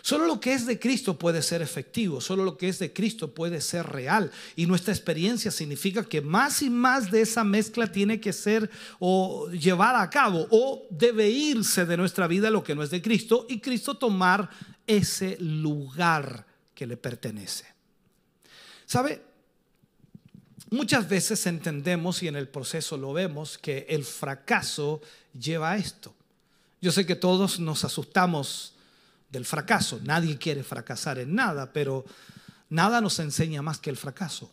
[0.00, 3.34] Solo lo que es de Cristo puede ser efectivo, solo lo que es de Cristo
[3.34, 4.30] puede ser real.
[4.56, 9.50] Y nuestra experiencia significa que más y más de esa mezcla tiene que ser o
[9.50, 13.44] llevada a cabo o debe irse de nuestra vida lo que no es de Cristo
[13.46, 14.48] y Cristo tomar
[14.86, 17.77] ese lugar que le pertenece.
[18.88, 19.22] ¿Sabe?
[20.70, 25.02] Muchas veces entendemos y en el proceso lo vemos que el fracaso
[25.38, 26.14] lleva a esto.
[26.80, 28.72] Yo sé que todos nos asustamos
[29.28, 30.00] del fracaso.
[30.04, 32.06] Nadie quiere fracasar en nada, pero
[32.70, 34.50] nada nos enseña más que el fracaso.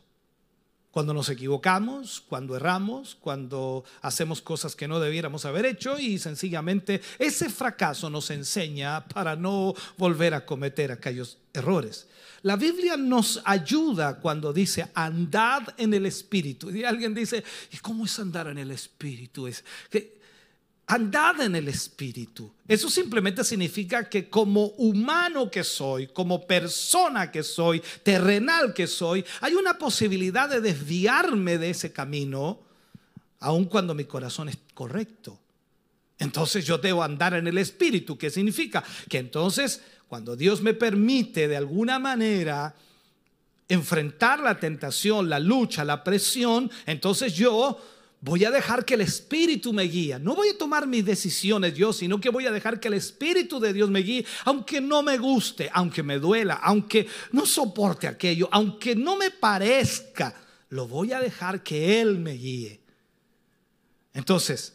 [0.95, 7.01] Cuando nos equivocamos, cuando erramos, cuando hacemos cosas que no debiéramos haber hecho y sencillamente
[7.19, 12.07] ese fracaso nos enseña para no volver a cometer aquellos errores.
[12.43, 16.71] La Biblia nos ayuda cuando dice andad en el Espíritu.
[16.71, 19.47] Y alguien dice, ¿y cómo es andar en el Espíritu?
[19.47, 20.21] Es que
[20.87, 22.53] andad en el Espíritu.
[22.67, 29.25] Eso simplemente significa que como humano que soy, como persona que soy, terrenal que soy,
[29.41, 32.59] hay una posibilidad de desviarme de ese camino,
[33.39, 35.39] aun cuando mi corazón es correcto.
[36.19, 38.17] Entonces yo debo andar en el Espíritu.
[38.17, 38.83] ¿Qué significa?
[39.09, 42.75] Que entonces cuando Dios me permite de alguna manera
[43.67, 47.79] enfrentar la tentación, la lucha, la presión, entonces yo
[48.25, 50.17] voy a dejar que el Espíritu me guíe.
[50.17, 53.59] No voy a tomar mis decisiones yo, sino que voy a dejar que el Espíritu
[53.59, 58.49] de Dios me guíe, aunque no me guste, aunque me duela, aunque no soporte aquello,
[58.51, 60.33] aunque no me parezca,
[60.69, 62.81] lo voy a dejar que Él me guíe.
[64.11, 64.73] Entonces,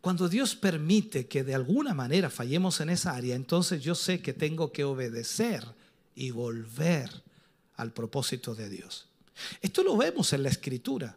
[0.00, 4.32] cuando Dios permite que de alguna manera fallemos en esa área, entonces yo sé que
[4.32, 5.64] tengo que obedecer
[6.16, 7.22] y volver
[7.76, 9.06] al propósito de Dios.
[9.60, 11.16] Esto lo vemos en la escritura.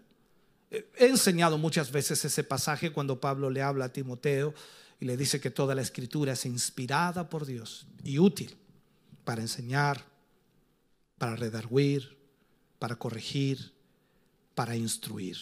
[0.69, 4.53] He enseñado muchas veces ese pasaje cuando Pablo le habla a Timoteo
[4.99, 8.57] y le dice que toda la escritura es inspirada por Dios y útil
[9.23, 10.03] para enseñar,
[11.17, 12.17] para redarguir,
[12.79, 13.73] para corregir,
[14.55, 15.37] para instruir.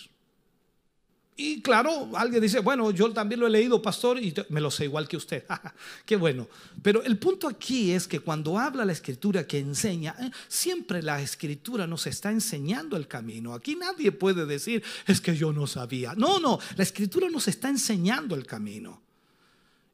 [1.37, 4.85] Y claro, alguien dice, bueno, yo también lo he leído, pastor, y me lo sé
[4.85, 5.43] igual que usted.
[6.05, 6.47] Qué bueno.
[6.81, 11.21] Pero el punto aquí es que cuando habla la escritura que enseña, eh, siempre la
[11.21, 13.53] escritura nos está enseñando el camino.
[13.53, 16.13] Aquí nadie puede decir, es que yo no sabía.
[16.15, 19.01] No, no, la escritura nos está enseñando el camino.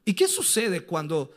[0.04, 1.32] ¿Y qué sucede cuando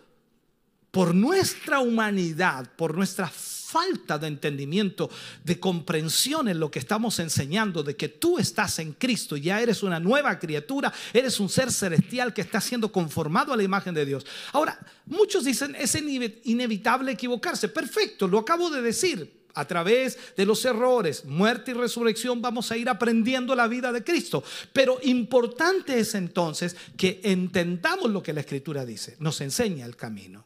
[0.91, 3.27] por nuestra humanidad, por nuestra
[3.75, 5.09] falta de entendimiento,
[5.43, 9.83] de comprensión en lo que estamos enseñando, de que tú estás en Cristo, ya eres
[9.83, 14.05] una nueva criatura, eres un ser celestial que está siendo conformado a la imagen de
[14.05, 14.25] Dios.
[14.53, 17.67] Ahora, muchos dicen, es inevitable equivocarse.
[17.67, 19.43] Perfecto, lo acabo de decir.
[19.57, 24.03] A través de los errores, muerte y resurrección, vamos a ir aprendiendo la vida de
[24.03, 24.43] Cristo.
[24.73, 30.43] Pero importante es entonces que entendamos lo que la Escritura dice, nos enseña el camino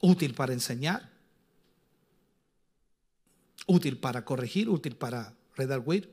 [0.00, 1.10] útil para enseñar,
[3.66, 6.10] útil para corregir, útil para redarguir,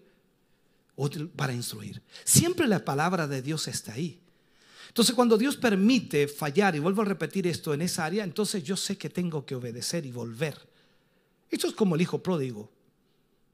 [0.95, 2.02] útil para instruir.
[2.23, 4.19] Siempre la palabra de Dios está ahí.
[4.89, 8.76] Entonces cuando Dios permite fallar, y vuelvo a repetir esto en esa área, entonces yo
[8.76, 10.58] sé que tengo que obedecer y volver.
[11.50, 12.71] Esto es como el hijo pródigo,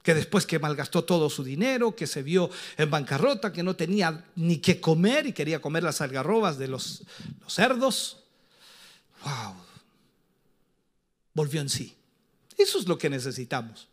[0.02, 4.24] que después que malgastó todo su dinero, que se vio en bancarrota, que no tenía
[4.36, 7.04] ni qué comer y quería comer las algarrobas de los,
[7.40, 8.24] los cerdos.
[9.24, 9.63] ¡Wow!
[11.34, 11.94] Volvió en sí.
[12.56, 13.88] Eso es lo que necesitamos.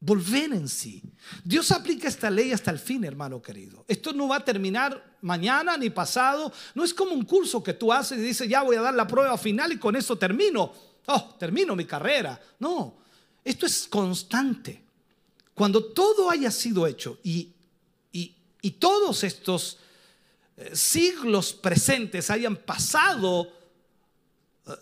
[0.00, 1.02] Volver en sí.
[1.44, 3.84] Dios aplica esta ley hasta el fin, hermano querido.
[3.88, 6.52] Esto no va a terminar mañana ni pasado.
[6.74, 9.06] No es como un curso que tú haces y dices, ya voy a dar la
[9.06, 10.72] prueba final y con eso termino.
[11.06, 12.40] Oh, termino mi carrera.
[12.58, 12.98] No,
[13.42, 14.82] esto es constante.
[15.54, 17.52] Cuando todo haya sido hecho y,
[18.12, 19.78] y, y todos estos
[20.56, 23.50] eh, siglos presentes hayan pasado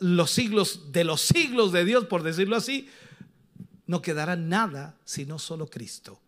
[0.00, 2.88] los siglos de los siglos de Dios, por decirlo así,
[3.86, 6.20] no quedará nada sino solo Cristo.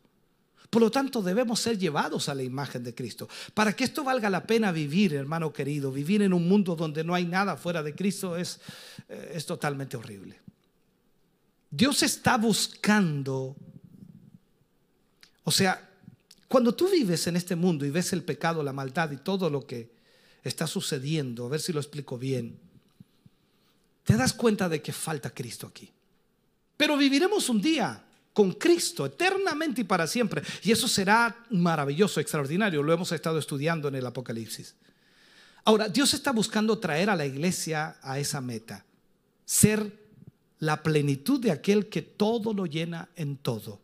[0.71, 3.29] Por lo tanto, debemos ser llevados a la imagen de Cristo.
[3.55, 7.15] Para que esto valga la pena vivir, hermano querido, vivir en un mundo donde no
[7.15, 8.61] hay nada fuera de Cristo es,
[9.09, 10.41] eh, es totalmente horrible.
[11.71, 13.55] Dios está buscando,
[15.45, 15.91] o sea,
[16.49, 19.65] cuando tú vives en este mundo y ves el pecado, la maldad y todo lo
[19.67, 19.93] que
[20.43, 22.59] está sucediendo, a ver si lo explico bien,
[24.05, 25.91] te das cuenta de que falta Cristo aquí.
[26.77, 30.43] Pero viviremos un día con Cristo eternamente y para siempre.
[30.63, 32.83] Y eso será maravilloso, extraordinario.
[32.83, 34.75] Lo hemos estado estudiando en el Apocalipsis.
[35.65, 38.85] Ahora, Dios está buscando traer a la iglesia a esa meta.
[39.47, 40.05] Ser
[40.59, 43.81] la plenitud de aquel que todo lo llena en todo.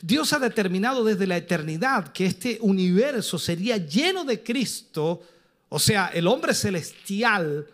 [0.00, 5.22] Dios ha determinado desde la eternidad que este universo sería lleno de Cristo,
[5.68, 7.66] o sea, el hombre celestial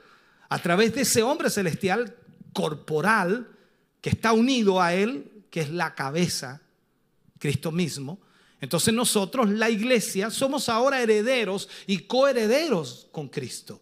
[0.50, 2.14] a través de ese hombre celestial
[2.52, 3.48] corporal
[4.00, 6.60] que está unido a Él, que es la cabeza,
[7.38, 8.18] Cristo mismo.
[8.60, 13.80] Entonces nosotros, la iglesia, somos ahora herederos y coherederos con Cristo.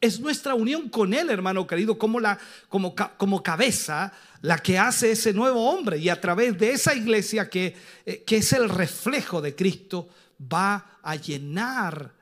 [0.00, 5.12] Es nuestra unión con Él, hermano querido, como, la, como, como cabeza, la que hace
[5.12, 5.98] ese nuevo hombre.
[5.98, 10.08] Y a través de esa iglesia que, eh, que es el reflejo de Cristo,
[10.40, 12.12] va a llenar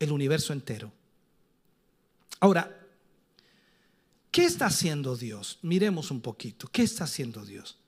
[0.00, 0.92] el universo entero.
[2.42, 2.76] Ahora,
[4.32, 5.60] ¿qué está haciendo Dios?
[5.62, 6.66] Miremos un poquito.
[6.66, 7.78] ¿Qué está haciendo Dios?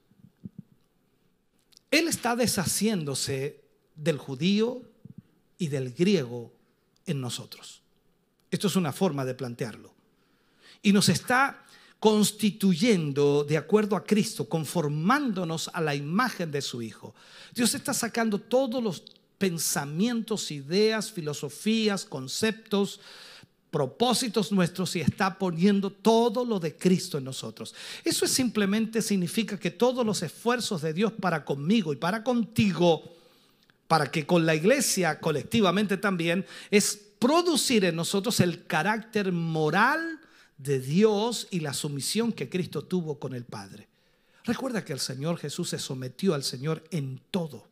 [1.90, 3.64] Él está deshaciéndose
[3.96, 4.82] del judío
[5.58, 6.52] y del griego
[7.04, 7.82] en nosotros.
[8.48, 9.92] Esto es una forma de plantearlo.
[10.82, 11.64] Y nos está
[11.98, 17.12] constituyendo de acuerdo a Cristo, conformándonos a la imagen de su Hijo.
[17.52, 19.02] Dios está sacando todos los
[19.36, 23.00] pensamientos, ideas, filosofías, conceptos,
[23.74, 27.74] propósitos nuestros y está poniendo todo lo de Cristo en nosotros.
[28.04, 33.02] Eso simplemente significa que todos los esfuerzos de Dios para conmigo y para contigo,
[33.88, 40.20] para que con la iglesia colectivamente también, es producir en nosotros el carácter moral
[40.56, 43.88] de Dios y la sumisión que Cristo tuvo con el Padre.
[44.44, 47.66] Recuerda que el Señor Jesús se sometió al Señor en todo.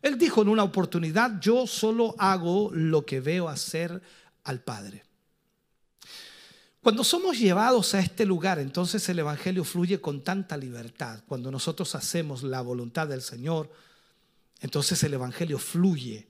[0.00, 4.00] Él dijo en una oportunidad, yo solo hago lo que veo hacer
[4.44, 5.07] al Padre.
[6.88, 11.22] Cuando somos llevados a este lugar, entonces el Evangelio fluye con tanta libertad.
[11.28, 13.70] Cuando nosotros hacemos la voluntad del Señor,
[14.62, 16.26] entonces el Evangelio fluye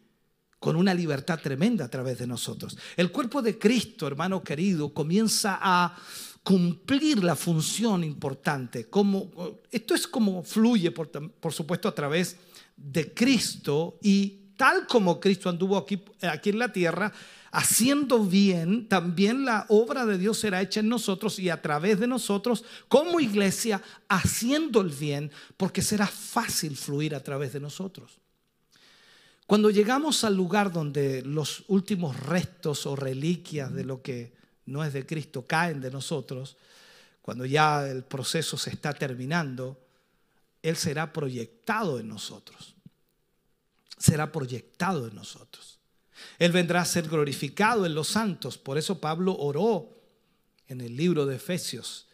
[0.58, 2.76] con una libertad tremenda a través de nosotros.
[2.96, 5.96] El cuerpo de Cristo, hermano querido, comienza a
[6.42, 8.90] cumplir la función importante.
[8.90, 9.30] Como,
[9.70, 12.36] esto es como fluye, por, supuesto, a través
[12.76, 17.12] de Cristo y tal como Cristo anduvo aquí, aquí en la tierra,
[17.50, 22.06] haciendo bien, también la obra de Dios será hecha en nosotros y a través de
[22.06, 28.18] nosotros como iglesia, haciendo el bien, porque será fácil fluir a través de nosotros.
[29.46, 34.34] Cuando llegamos al lugar donde los últimos restos o reliquias de lo que
[34.66, 36.58] no es de Cristo caen de nosotros,
[37.22, 39.80] cuando ya el proceso se está terminando,
[40.62, 42.74] Él será proyectado en nosotros.
[43.96, 45.77] Será proyectado en nosotros.
[46.38, 48.58] Él vendrá a ser glorificado en los santos.
[48.58, 49.90] Por eso Pablo oró
[50.66, 52.06] en el libro de Efesios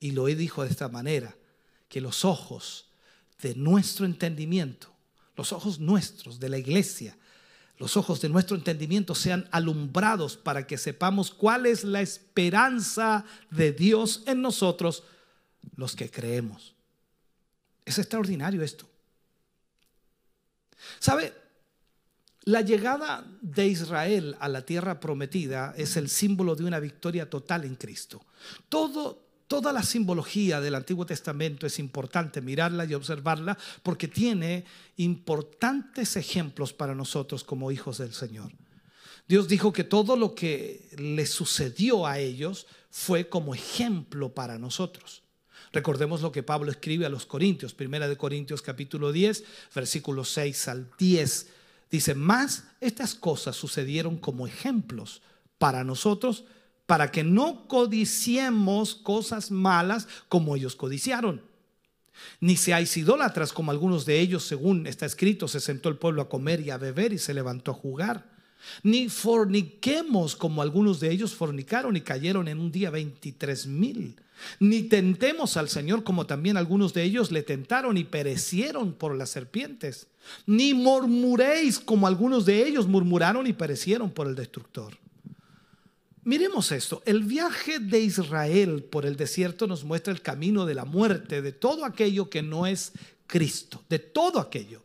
[0.00, 1.34] y lo dijo de esta manera,
[1.88, 2.86] que los ojos
[3.40, 4.92] de nuestro entendimiento
[5.38, 7.16] los ojos nuestros de la iglesia,
[7.78, 13.72] los ojos de nuestro entendimiento sean alumbrados para que sepamos cuál es la esperanza de
[13.72, 15.04] Dios en nosotros,
[15.76, 16.74] los que creemos.
[17.84, 18.90] Es extraordinario esto.
[20.98, 21.32] ¿Sabe?
[22.44, 27.64] La llegada de Israel a la tierra prometida es el símbolo de una victoria total
[27.64, 28.24] en Cristo.
[28.68, 34.66] Todo Toda la simbología del Antiguo Testamento es importante mirarla y observarla porque tiene
[34.98, 38.52] importantes ejemplos para nosotros como hijos del Señor.
[39.26, 45.22] Dios dijo que todo lo que le sucedió a ellos fue como ejemplo para nosotros.
[45.72, 50.68] Recordemos lo que Pablo escribe a los Corintios, primera de Corintios capítulo 10, versículos 6
[50.68, 51.46] al 10.
[51.90, 55.22] Dice, más estas cosas sucedieron como ejemplos
[55.58, 56.44] para nosotros
[56.86, 61.42] para que no codiciemos cosas malas como ellos codiciaron.
[62.40, 66.28] Ni seáis idólatras como algunos de ellos, según está escrito, se sentó el pueblo a
[66.28, 68.37] comer y a beber y se levantó a jugar.
[68.82, 74.16] Ni forniquemos como algunos de ellos fornicaron y cayeron en un día 23 mil.
[74.60, 79.30] Ni tentemos al Señor como también algunos de ellos le tentaron y perecieron por las
[79.30, 80.06] serpientes.
[80.46, 84.96] Ni murmuréis como algunos de ellos murmuraron y perecieron por el destructor.
[86.24, 90.84] Miremos esto, el viaje de Israel por el desierto nos muestra el camino de la
[90.84, 92.92] muerte, de todo aquello que no es
[93.26, 94.82] Cristo, de todo aquello.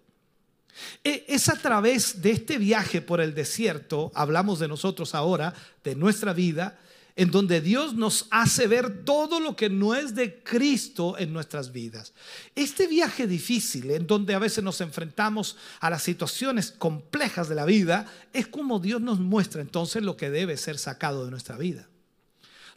[1.03, 5.53] E, es a través de este viaje por el desierto, hablamos de nosotros ahora,
[5.83, 6.79] de nuestra vida,
[7.15, 11.71] en donde Dios nos hace ver todo lo que no es de Cristo en nuestras
[11.71, 12.13] vidas.
[12.55, 17.65] Este viaje difícil, en donde a veces nos enfrentamos a las situaciones complejas de la
[17.65, 21.87] vida, es como Dios nos muestra entonces lo que debe ser sacado de nuestra vida.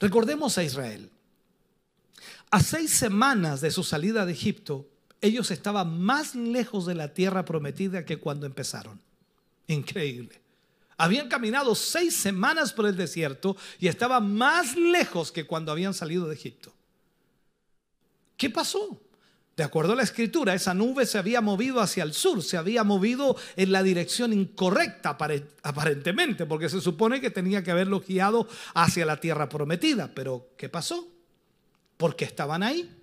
[0.01, 1.11] Recordemos a Israel.
[2.51, 4.87] A seis semanas de su salida de Egipto,
[5.21, 9.01] ellos estaban más lejos de la tierra prometida que cuando empezaron.
[9.67, 10.41] Increíble.
[10.99, 16.27] Habían caminado seis semanas por el desierto y estaban más lejos que cuando habían salido
[16.27, 16.73] de Egipto.
[18.37, 19.01] ¿Qué pasó?
[19.57, 22.85] De acuerdo a la escritura, esa nube se había movido hacia el sur, se había
[22.85, 25.17] movido en la dirección incorrecta
[25.63, 30.13] aparentemente, porque se supone que tenía que haberlo guiado hacia la tierra prometida.
[30.15, 31.09] Pero ¿qué pasó?
[31.97, 32.96] Porque estaban ahí,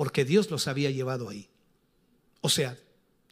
[0.00, 1.46] porque Dios los había llevado ahí.
[2.40, 2.74] O sea,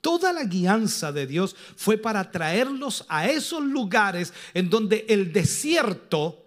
[0.02, 6.44] Toda la guianza de Dios fue para traerlos a esos lugares en donde el desierto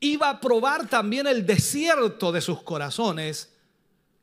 [0.00, 3.54] iba a probar también el desierto de sus corazones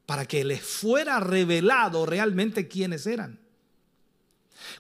[0.05, 3.39] para que les fuera revelado realmente quiénes eran.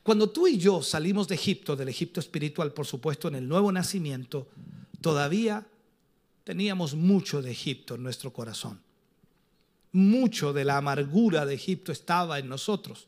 [0.03, 3.71] Cuando tú y yo salimos de Egipto, del Egipto espiritual, por supuesto, en el nuevo
[3.71, 4.47] nacimiento,
[5.01, 5.65] todavía
[6.43, 8.79] teníamos mucho de Egipto en nuestro corazón.
[9.91, 13.07] Mucho de la amargura de Egipto estaba en nosotros.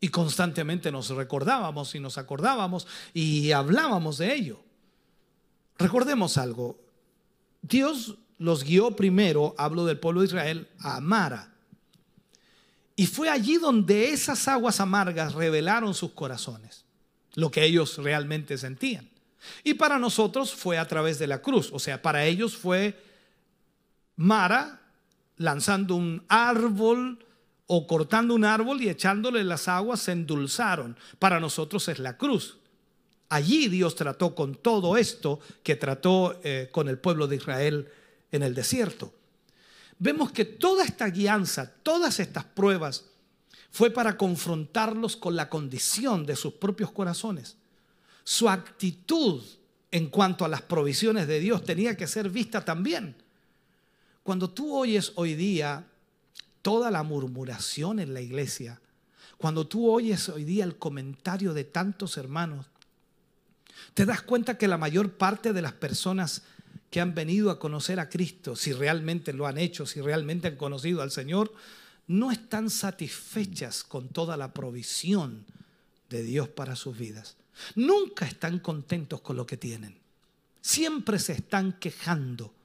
[0.00, 4.60] Y constantemente nos recordábamos y nos acordábamos y hablábamos de ello.
[5.78, 6.78] Recordemos algo.
[7.62, 11.52] Dios los guió primero, hablo del pueblo de Israel, a Mara.
[12.94, 16.84] Y fue allí donde esas aguas amargas revelaron sus corazones,
[17.34, 19.10] lo que ellos realmente sentían.
[19.62, 23.02] Y para nosotros fue a través de la cruz, o sea, para ellos fue
[24.16, 24.80] Mara
[25.36, 27.24] lanzando un árbol
[27.66, 30.96] o cortando un árbol y echándole las aguas se endulzaron.
[31.18, 32.58] Para nosotros es la cruz.
[33.28, 37.88] Allí Dios trató con todo esto que trató eh, con el pueblo de Israel
[38.30, 39.12] en el desierto.
[39.98, 43.06] Vemos que toda esta guianza, todas estas pruebas,
[43.70, 47.56] fue para confrontarlos con la condición de sus propios corazones.
[48.22, 49.42] Su actitud
[49.90, 53.16] en cuanto a las provisiones de Dios tenía que ser vista también.
[54.26, 55.86] Cuando tú oyes hoy día
[56.60, 58.80] toda la murmuración en la iglesia,
[59.38, 62.66] cuando tú oyes hoy día el comentario de tantos hermanos,
[63.94, 66.42] te das cuenta que la mayor parte de las personas
[66.90, 70.56] que han venido a conocer a Cristo, si realmente lo han hecho, si realmente han
[70.56, 71.52] conocido al Señor,
[72.08, 75.44] no están satisfechas con toda la provisión
[76.10, 77.36] de Dios para sus vidas.
[77.76, 79.96] Nunca están contentos con lo que tienen.
[80.62, 82.55] Siempre se están quejando.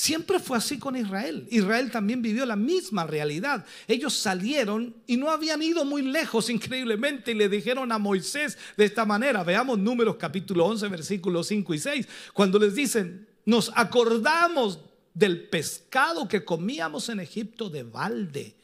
[0.00, 1.46] Siempre fue así con Israel.
[1.50, 3.66] Israel también vivió la misma realidad.
[3.86, 8.86] Ellos salieron y no habían ido muy lejos, increíblemente, y le dijeron a Moisés de
[8.86, 9.44] esta manera.
[9.44, 14.78] Veamos números capítulo 11, versículos 5 y 6, cuando les dicen, nos acordamos
[15.12, 18.56] del pescado que comíamos en Egipto de balde,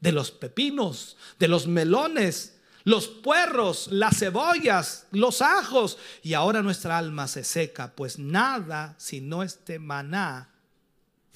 [0.00, 6.96] de los pepinos, de los melones, los puerros, las cebollas, los ajos, y ahora nuestra
[6.96, 10.54] alma se seca, pues nada sino este maná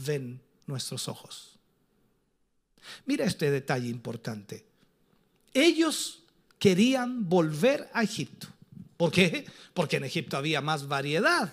[0.04, 1.58] ven nuestros ojos.
[3.06, 4.64] Mira este detalle importante.
[5.54, 6.22] Ellos
[6.58, 8.48] querían volver a Egipto.
[8.96, 9.46] ¿Por qué?
[9.74, 11.52] Porque en Egipto había más variedad.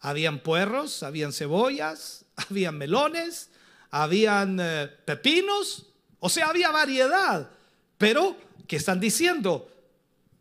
[0.00, 3.50] Habían puerros, habían cebollas, habían melones,
[3.90, 5.86] habían eh, pepinos,
[6.20, 7.50] o sea, había variedad.
[7.98, 8.36] Pero,
[8.66, 9.70] ¿qué están diciendo?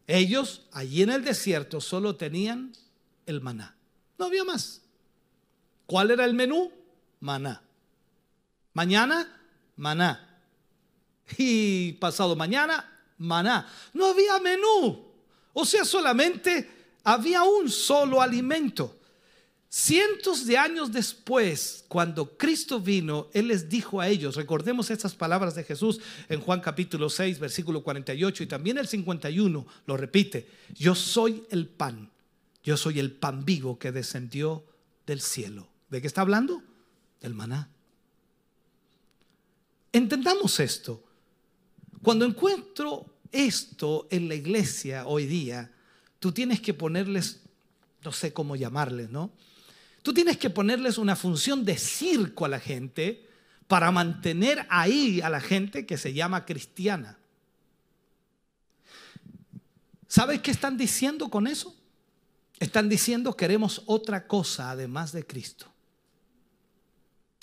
[0.07, 2.73] Ellos allí en el desierto solo tenían
[3.25, 3.75] el maná.
[4.17, 4.81] No había más.
[5.85, 6.71] ¿Cuál era el menú?
[7.23, 7.63] Maná.
[8.73, 9.25] Mañana,
[9.77, 10.41] maná.
[11.37, 12.83] Y pasado mañana,
[13.17, 13.65] maná.
[13.93, 15.07] No había menú.
[15.53, 16.69] O sea, solamente
[17.01, 18.99] había un solo alimento.
[19.69, 25.55] Cientos de años después, cuando Cristo vino, Él les dijo a ellos, recordemos estas palabras
[25.55, 30.45] de Jesús en Juan capítulo 6, versículo 48 y también el 51, lo repite,
[30.77, 32.11] yo soy el pan,
[32.63, 34.65] yo soy el pan vivo que descendió
[35.07, 35.69] del cielo.
[35.89, 36.61] ¿De qué está hablando?
[37.23, 37.69] Del maná.
[39.93, 41.01] Entendamos esto.
[42.01, 45.71] Cuando encuentro esto en la iglesia hoy día,
[46.19, 47.41] tú tienes que ponerles,
[48.03, 49.31] no sé cómo llamarles, ¿no?
[50.01, 53.25] Tú tienes que ponerles una función de circo a la gente
[53.67, 57.17] para mantener ahí a la gente que se llama cristiana.
[60.09, 61.73] ¿Sabes qué están diciendo con eso?
[62.59, 65.72] Están diciendo queremos otra cosa además de Cristo.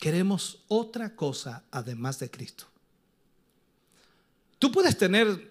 [0.00, 2.64] Queremos otra cosa además de Cristo.
[4.58, 5.50] Tú puedes tener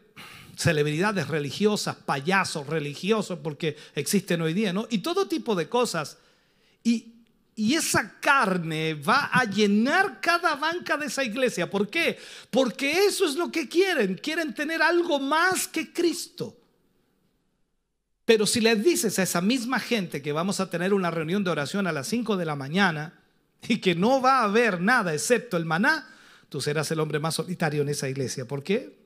[0.57, 4.87] celebridades religiosas, payasos religiosos, porque existen hoy día, ¿no?
[4.89, 6.17] Y todo tipo de cosas
[6.83, 7.15] y,
[7.55, 11.69] esa carne va a llenar cada banca de esa iglesia.
[11.69, 12.17] ¿Por qué?
[12.49, 14.15] Porque eso es lo que quieren.
[14.15, 16.57] Quieren tener algo más que Cristo.
[18.23, 21.51] Pero si les dices a esa misma gente que vamos a tener una reunión de
[21.51, 23.18] oración a las 5 de la mañana
[23.67, 26.07] y que no va a haber nada excepto el maná,
[26.49, 28.47] tú serás el hombre más solitario en esa iglesia.
[28.47, 28.97] ¿Por qué?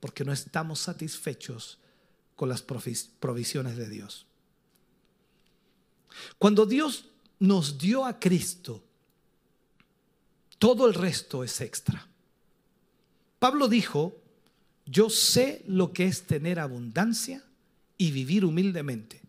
[0.00, 1.78] Porque no estamos satisfechos
[2.36, 4.26] con las provisiones de Dios.
[6.38, 7.06] Cuando Dios
[7.38, 8.82] nos dio a Cristo,
[10.58, 12.06] todo el resto es extra.
[13.38, 14.16] Pablo dijo,
[14.86, 17.42] yo sé lo que es tener abundancia
[17.98, 19.20] y vivir humildemente,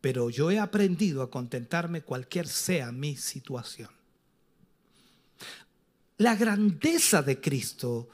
[0.00, 3.95] pero yo he aprendido a contentarme cualquier sea mi situación.
[6.18, 8.08] La grandeza de Cristo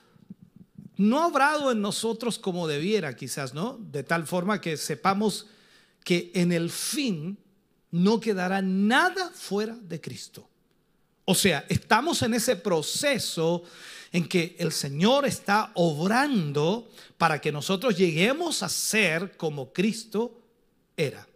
[0.96, 3.78] no ha obrado en nosotros como debiera, quizás, ¿no?
[3.78, 5.46] De tal forma que sepamos
[6.04, 7.38] que en el fin
[7.90, 10.48] no quedará nada fuera de Cristo.
[11.24, 13.62] O sea, estamos en ese proceso
[14.10, 20.40] en que el Señor está obrando para que nosotros lleguemos a ser como Cristo
[20.96, 21.26] era.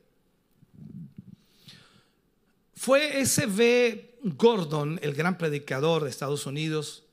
[2.75, 4.16] Fue S.B.
[4.35, 7.05] Gordon, el gran predicador de Estados Unidos,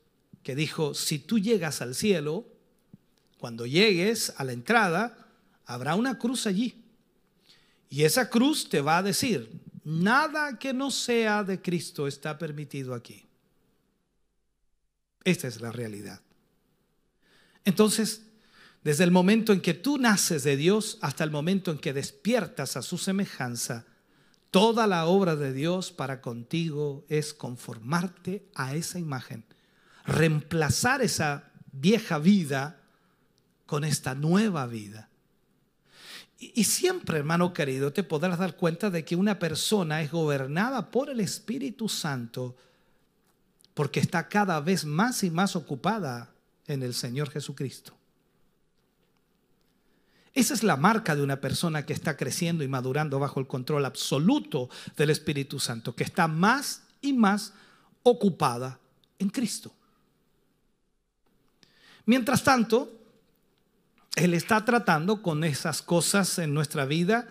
[0.42, 2.48] que dijo, si tú llegas al cielo,
[3.38, 5.28] cuando llegues a la entrada,
[5.66, 6.82] habrá una cruz allí.
[7.88, 12.96] Y esa cruz te va a decir, nada que no sea de Cristo está permitido
[12.96, 13.28] aquí.
[15.24, 16.20] Esta es la realidad.
[17.64, 18.24] Entonces,
[18.84, 22.76] desde el momento en que tú naces de Dios hasta el momento en que despiertas
[22.76, 23.86] a su semejanza,
[24.54, 29.44] toda la obra de Dios para contigo es conformarte a esa imagen,
[30.06, 32.80] reemplazar esa vieja vida
[33.66, 35.10] con esta nueva vida.
[36.38, 41.10] Y siempre, hermano querido, te podrás dar cuenta de que una persona es gobernada por
[41.10, 42.56] el Espíritu Santo
[43.74, 46.32] porque está cada vez más y más ocupada
[46.68, 47.98] en el Señor Jesucristo.
[50.34, 53.86] Esa es la marca de una persona que está creciendo y madurando bajo el control
[53.86, 57.54] absoluto del Espíritu Santo, que está más y más
[58.02, 58.80] ocupada
[59.20, 59.72] en Cristo.
[62.06, 62.92] Mientras tanto,
[64.16, 67.28] él está tratando con esas cosas en nuestra vida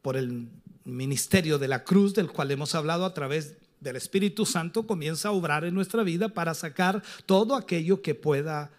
[0.00, 0.48] por el
[0.84, 5.32] ministerio de la cruz del cual hemos hablado a través del Espíritu Santo, comienza a
[5.32, 8.70] obrar en nuestra vida para sacar todo aquello que pueda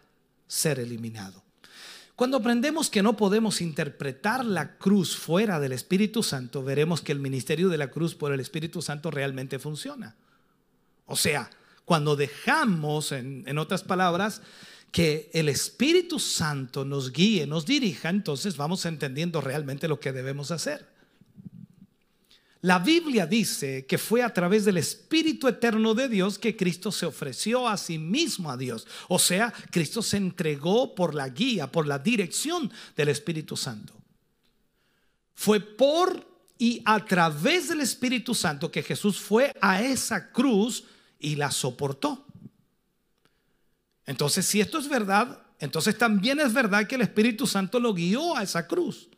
[0.47, 1.46] ser eliminado.
[2.17, 7.19] Cuando aprendemos que no podemos interpretar la cruz fuera del Espíritu Santo, veremos que el
[7.19, 10.15] ministerio de la cruz por el Espíritu Santo realmente funciona.
[11.05, 11.47] O sea,
[11.85, 14.41] cuando dejamos, en, otras palabras,
[14.91, 20.49] que el Espíritu Santo nos guíe, nos dirija, entonces vamos entendiendo realmente lo que debemos
[20.49, 20.87] hacer.
[22.61, 27.05] La Biblia dice que fue a través del Espíritu Eterno de Dios que Cristo se
[27.05, 28.87] ofreció a sí mismo a Dios.
[29.07, 33.93] O sea, Cristo se entregó por la guía, por la dirección del Espíritu Santo.
[35.35, 36.25] Fue por
[36.57, 40.85] y a través del Espíritu Santo que Jesús fue a esa cruz
[41.19, 42.25] y la soportó.
[44.05, 48.35] Entonces, si esto es verdad, entonces también es verdad que el Espíritu Santo lo guió
[48.35, 49.09] a esa cruz.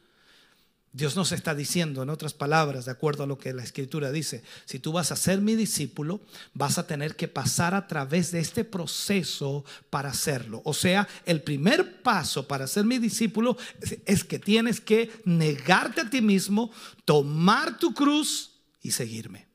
[0.91, 4.43] Dios nos está diciendo, en otras palabras, de acuerdo a lo que la escritura dice,
[4.65, 6.19] si tú vas a ser mi discípulo,
[6.55, 10.63] vas a tener que pasar a través de este proceso para hacerlo.
[10.65, 13.55] O sea, el primer paso para ser mi discípulo
[14.05, 16.71] es que tienes que negarte a ti mismo,
[17.05, 19.47] tomar tu cruz y seguirme.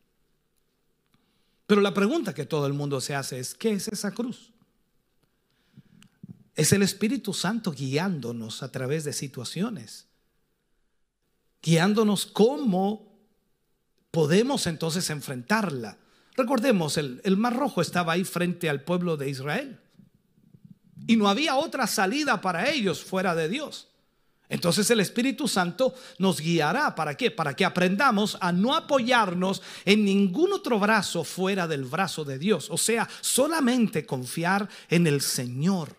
[1.66, 4.52] Pero la pregunta que todo el mundo se hace es, ¿qué es esa cruz?
[6.54, 10.06] Es el Espíritu Santo guiándonos a través de situaciones
[11.64, 13.10] guiándonos cómo
[14.10, 15.96] podemos entonces enfrentarla.
[16.36, 19.80] Recordemos, el, el, Mar Rojo estaba ahí frente al pueblo de Israel.
[21.06, 23.88] Y no había otra salida para ellos fuera de Dios.
[24.50, 26.94] Entonces el Espíritu Santo nos guiará.
[26.94, 27.30] ¿Para qué?
[27.30, 32.68] Para que aprendamos a no apoyarnos en ningún otro brazo fuera del brazo de Dios.
[32.70, 35.96] O sea, solamente confiar en el Señor.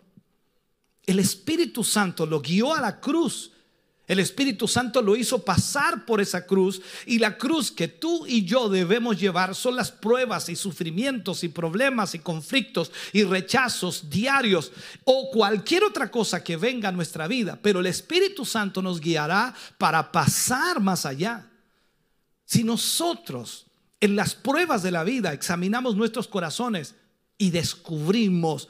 [1.05, 3.51] El Espíritu Santo lo guió a la cruz
[4.07, 8.45] el Espíritu Santo lo hizo pasar por esa cruz y la cruz que tú y
[8.45, 14.71] yo debemos llevar son las pruebas y sufrimientos y problemas y conflictos y rechazos diarios
[15.05, 17.57] o cualquier otra cosa que venga a nuestra vida.
[17.59, 21.49] Pero el Espíritu Santo nos guiará para pasar más allá.
[22.45, 23.65] Si nosotros
[23.99, 26.93] en las pruebas de la vida examinamos nuestros corazones
[27.39, 28.69] y descubrimos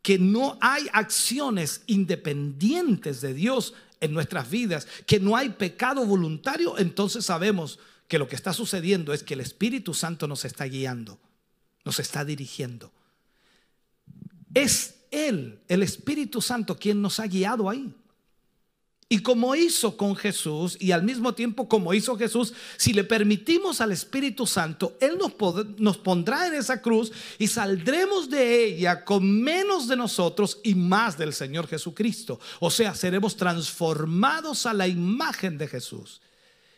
[0.00, 6.76] que no hay acciones independientes de Dios en nuestras vidas, que no hay pecado voluntario,
[6.76, 7.78] entonces sabemos
[8.08, 11.18] que lo que está sucediendo es que el Espíritu Santo nos está guiando,
[11.84, 12.92] nos está dirigiendo.
[14.52, 17.94] Es Él, el Espíritu Santo, quien nos ha guiado ahí.
[19.12, 23.82] Y como hizo con Jesús y al mismo tiempo como hizo Jesús, si le permitimos
[23.82, 25.34] al Espíritu Santo, Él nos,
[25.78, 31.18] nos, pondrá en esa cruz y saldremos de ella con menos de nosotros y más
[31.18, 32.40] del Señor Jesucristo.
[32.58, 36.22] O sea, seremos transformados a la imagen de Jesús.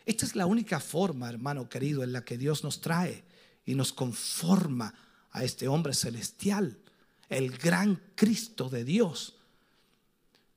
[0.05, 3.23] Esta es la única forma, hermano querido, en la que Dios nos trae
[3.65, 4.93] y nos conforma
[5.31, 6.79] a este hombre celestial,
[7.29, 9.37] el gran Cristo de Dios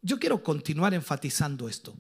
[0.08, 1.94] yo quiero continuar enfatizando esto.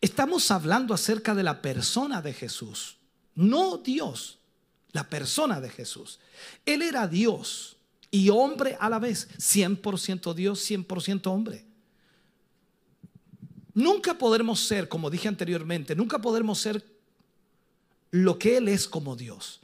[0.00, 2.96] Estamos hablando acerca de la persona de Jesús,
[3.36, 4.40] no Dios,
[4.90, 6.18] la persona de Jesús.
[6.64, 7.76] Él era Dios
[8.10, 11.64] y hombre a la vez, 100% Dios, 100% hombre.
[13.72, 16.84] Nunca podremos ser, como dije anteriormente, nunca podremos ser
[18.10, 19.60] lo que Él es como Dios.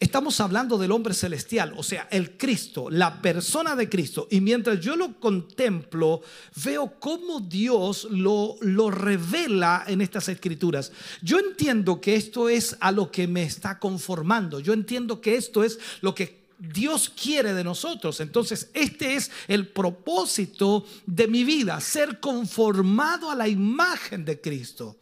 [0.00, 4.28] Estamos hablando del hombre celestial, o sea, el Cristo, la persona de Cristo.
[4.30, 6.22] Y mientras yo lo contemplo,
[6.64, 10.92] veo cómo Dios lo, lo revela en estas escrituras.
[11.22, 14.60] Yo entiendo que esto es a lo que me está conformando.
[14.60, 18.20] Yo entiendo que esto es lo que Dios quiere de nosotros.
[18.20, 24.96] Entonces, este es el propósito de mi vida, ser conformado a la imagen de Cristo.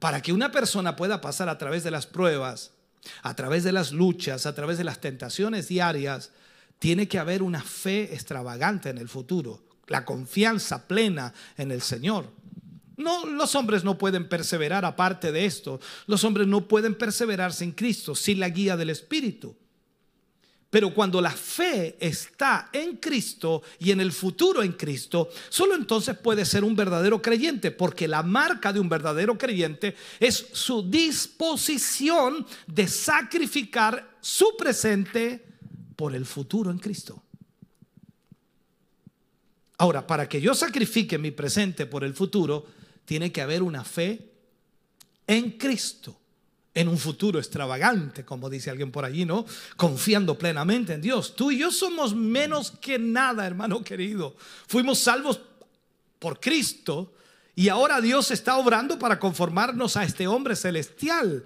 [0.00, 2.72] Para que una persona pueda pasar a través de las pruebas,
[3.22, 6.30] a través de las luchas, a través de las tentaciones diarias,
[6.78, 12.30] tiene que haber una fe extravagante en el futuro, la confianza plena en el Señor.
[12.96, 15.80] No, los hombres no pueden perseverar aparte de esto.
[16.06, 19.56] Los hombres no pueden perseverar sin Cristo, sin la guía del Espíritu.
[20.70, 26.16] Pero cuando la fe está en Cristo y en el futuro en Cristo, solo entonces
[26.18, 32.46] puede ser un verdadero creyente, porque la marca de un verdadero creyente es su disposición
[32.66, 35.42] de sacrificar su presente
[35.96, 37.22] por el futuro en Cristo.
[39.78, 42.66] Ahora, para que yo sacrifique mi presente por el futuro,
[43.06, 44.32] tiene que haber una fe
[45.26, 46.17] en Cristo
[46.78, 49.44] en un futuro extravagante, como dice alguien por allí, ¿no?
[49.76, 51.34] Confiando plenamente en Dios.
[51.34, 54.36] Tú y yo somos menos que nada, hermano querido.
[54.68, 55.40] Fuimos salvos
[56.20, 57.12] por Cristo
[57.56, 61.44] y ahora Dios está obrando para conformarnos a este hombre celestial.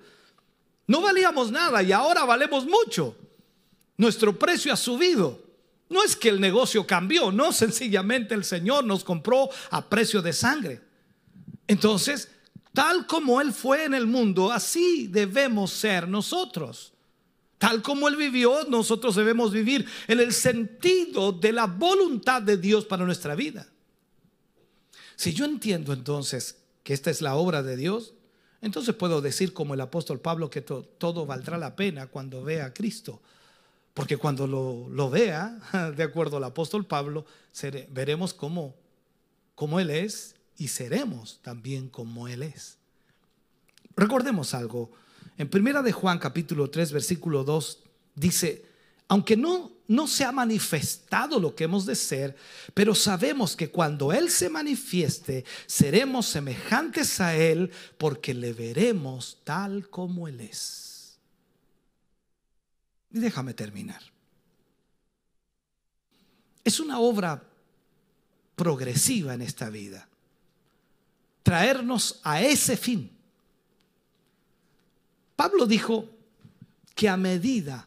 [0.87, 3.17] No valíamos nada y ahora valemos mucho.
[3.97, 5.43] Nuestro precio ha subido.
[5.89, 10.35] No es que el negocio cambió, no, sencillamente el Señor nos compró a precio de
[10.35, 10.83] sangre.
[11.67, 12.29] Entonces,
[12.73, 16.93] tal como Él fue en el mundo, así debemos ser nosotros.
[17.59, 22.85] Tal como Él vivió, nosotros debemos vivir en el sentido de la voluntad de Dios
[22.85, 23.69] para nuestra vida.
[25.17, 28.15] Si yo entiendo entonces que esta es la obra de Dios,
[28.61, 32.75] entonces puedo decir como el apóstol Pablo que todo valdrá la pena cuando vea a
[32.75, 33.23] Cristo.
[33.95, 35.59] Porque cuando lo, vea,
[35.97, 37.27] de acuerdo al apóstol Pablo,
[37.91, 38.75] veremos cómo,
[39.55, 42.77] cómo Él es y seremos también como Él es.
[43.97, 44.93] Recordemos algo.
[45.37, 47.81] En primera de Juan capítulo 3 versículo 2
[48.15, 48.65] dice,
[49.09, 52.37] aunque no, no se ha manifestado lo que hemos de ser,
[52.75, 59.91] pero sabemos que cuando Él se manifieste, seremos semejantes a Él porque le veremos tal
[59.91, 61.19] como Él es.
[63.11, 64.01] Y déjame terminar.
[66.63, 67.43] Es una obra
[68.55, 70.07] progresiva en esta vida.
[71.43, 73.11] Traernos a ese fin.
[75.37, 76.09] Pablo dijo
[76.95, 77.87] que a medida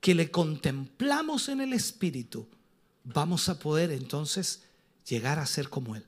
[0.00, 2.46] que le contemplamos en el Espíritu,
[3.04, 4.62] vamos a poder entonces
[5.06, 6.04] llegar a ser como Él.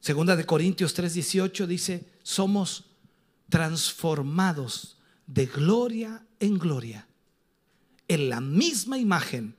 [0.00, 2.84] Segunda de Corintios 3:18 dice, somos
[3.48, 7.06] transformados de gloria en gloria
[8.08, 9.56] en la misma imagen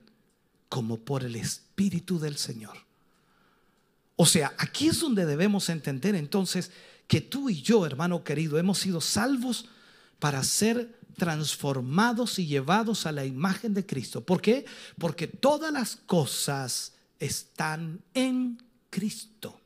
[0.68, 2.87] como por el Espíritu del Señor.
[4.20, 6.72] O sea, aquí es donde debemos entender entonces
[7.06, 9.66] que tú y yo, hermano querido, hemos sido salvos
[10.18, 14.24] para ser transformados y llevados a la imagen de Cristo.
[14.24, 14.66] ¿Por qué?
[14.98, 18.60] Porque todas las cosas están en
[18.90, 19.60] Cristo.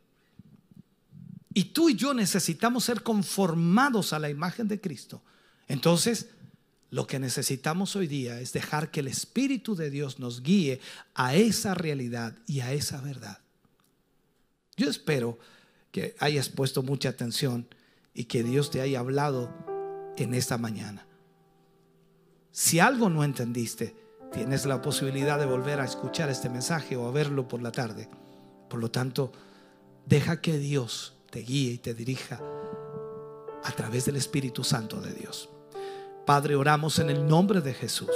[1.55, 5.23] Y tú y yo necesitamos ser conformados a la imagen de Cristo.
[5.67, 6.29] Entonces,
[6.91, 10.79] lo que necesitamos hoy día es dejar que el Espíritu de Dios nos guíe
[11.15, 13.39] a esa realidad y a esa verdad.
[14.77, 15.39] Yo espero
[15.91, 17.69] que hayas puesto mucha atención
[18.15, 19.53] y que Dios te haya hablado
[20.17, 21.07] en esta mañana.
[22.51, 23.95] Si algo no entendiste,
[24.33, 28.09] tienes la posibilidad de volver a escuchar este mensaje o a verlo por la tarde.
[28.69, 29.33] Por lo tanto,
[30.07, 32.41] deja que Dios te guíe y te dirija
[33.65, 35.49] a través del Espíritu Santo de Dios.
[36.27, 38.11] Padre, oramos en el nombre de Jesús.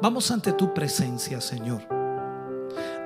[0.00, 2.01] Vamos ante tu presencia, Señor.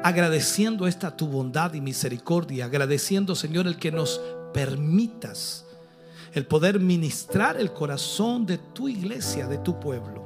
[0.03, 4.21] Agradeciendo esta tu bondad y misericordia, agradeciendo, Señor, el que nos
[4.53, 5.65] permitas
[6.33, 10.25] el poder ministrar el corazón de tu iglesia, de tu pueblo.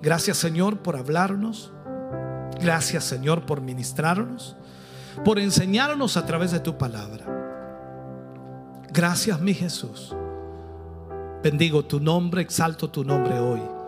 [0.00, 1.72] Gracias, Señor, por hablarnos.
[2.60, 4.56] Gracias, Señor, por ministrarnos,
[5.24, 7.26] por enseñarnos a través de tu palabra.
[8.90, 10.14] Gracias, mi Jesús
[11.42, 13.81] Bendigo tu nombre, exalto tu nombre hoy.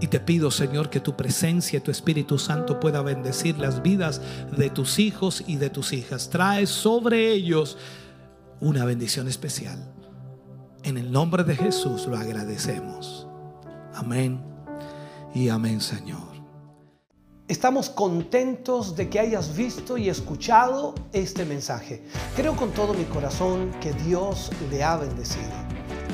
[0.00, 4.20] Y te pido, Señor, que tu presencia, tu Espíritu Santo pueda bendecir las vidas
[4.56, 6.28] de tus hijos y de tus hijas.
[6.28, 7.78] Trae sobre ellos
[8.60, 9.78] una bendición especial.
[10.82, 13.26] En el nombre de Jesús lo agradecemos.
[13.94, 14.40] Amén
[15.34, 16.36] y amén, Señor.
[17.48, 22.02] Estamos contentos de que hayas visto y escuchado este mensaje.
[22.34, 25.52] Creo con todo mi corazón que Dios le ha bendecido.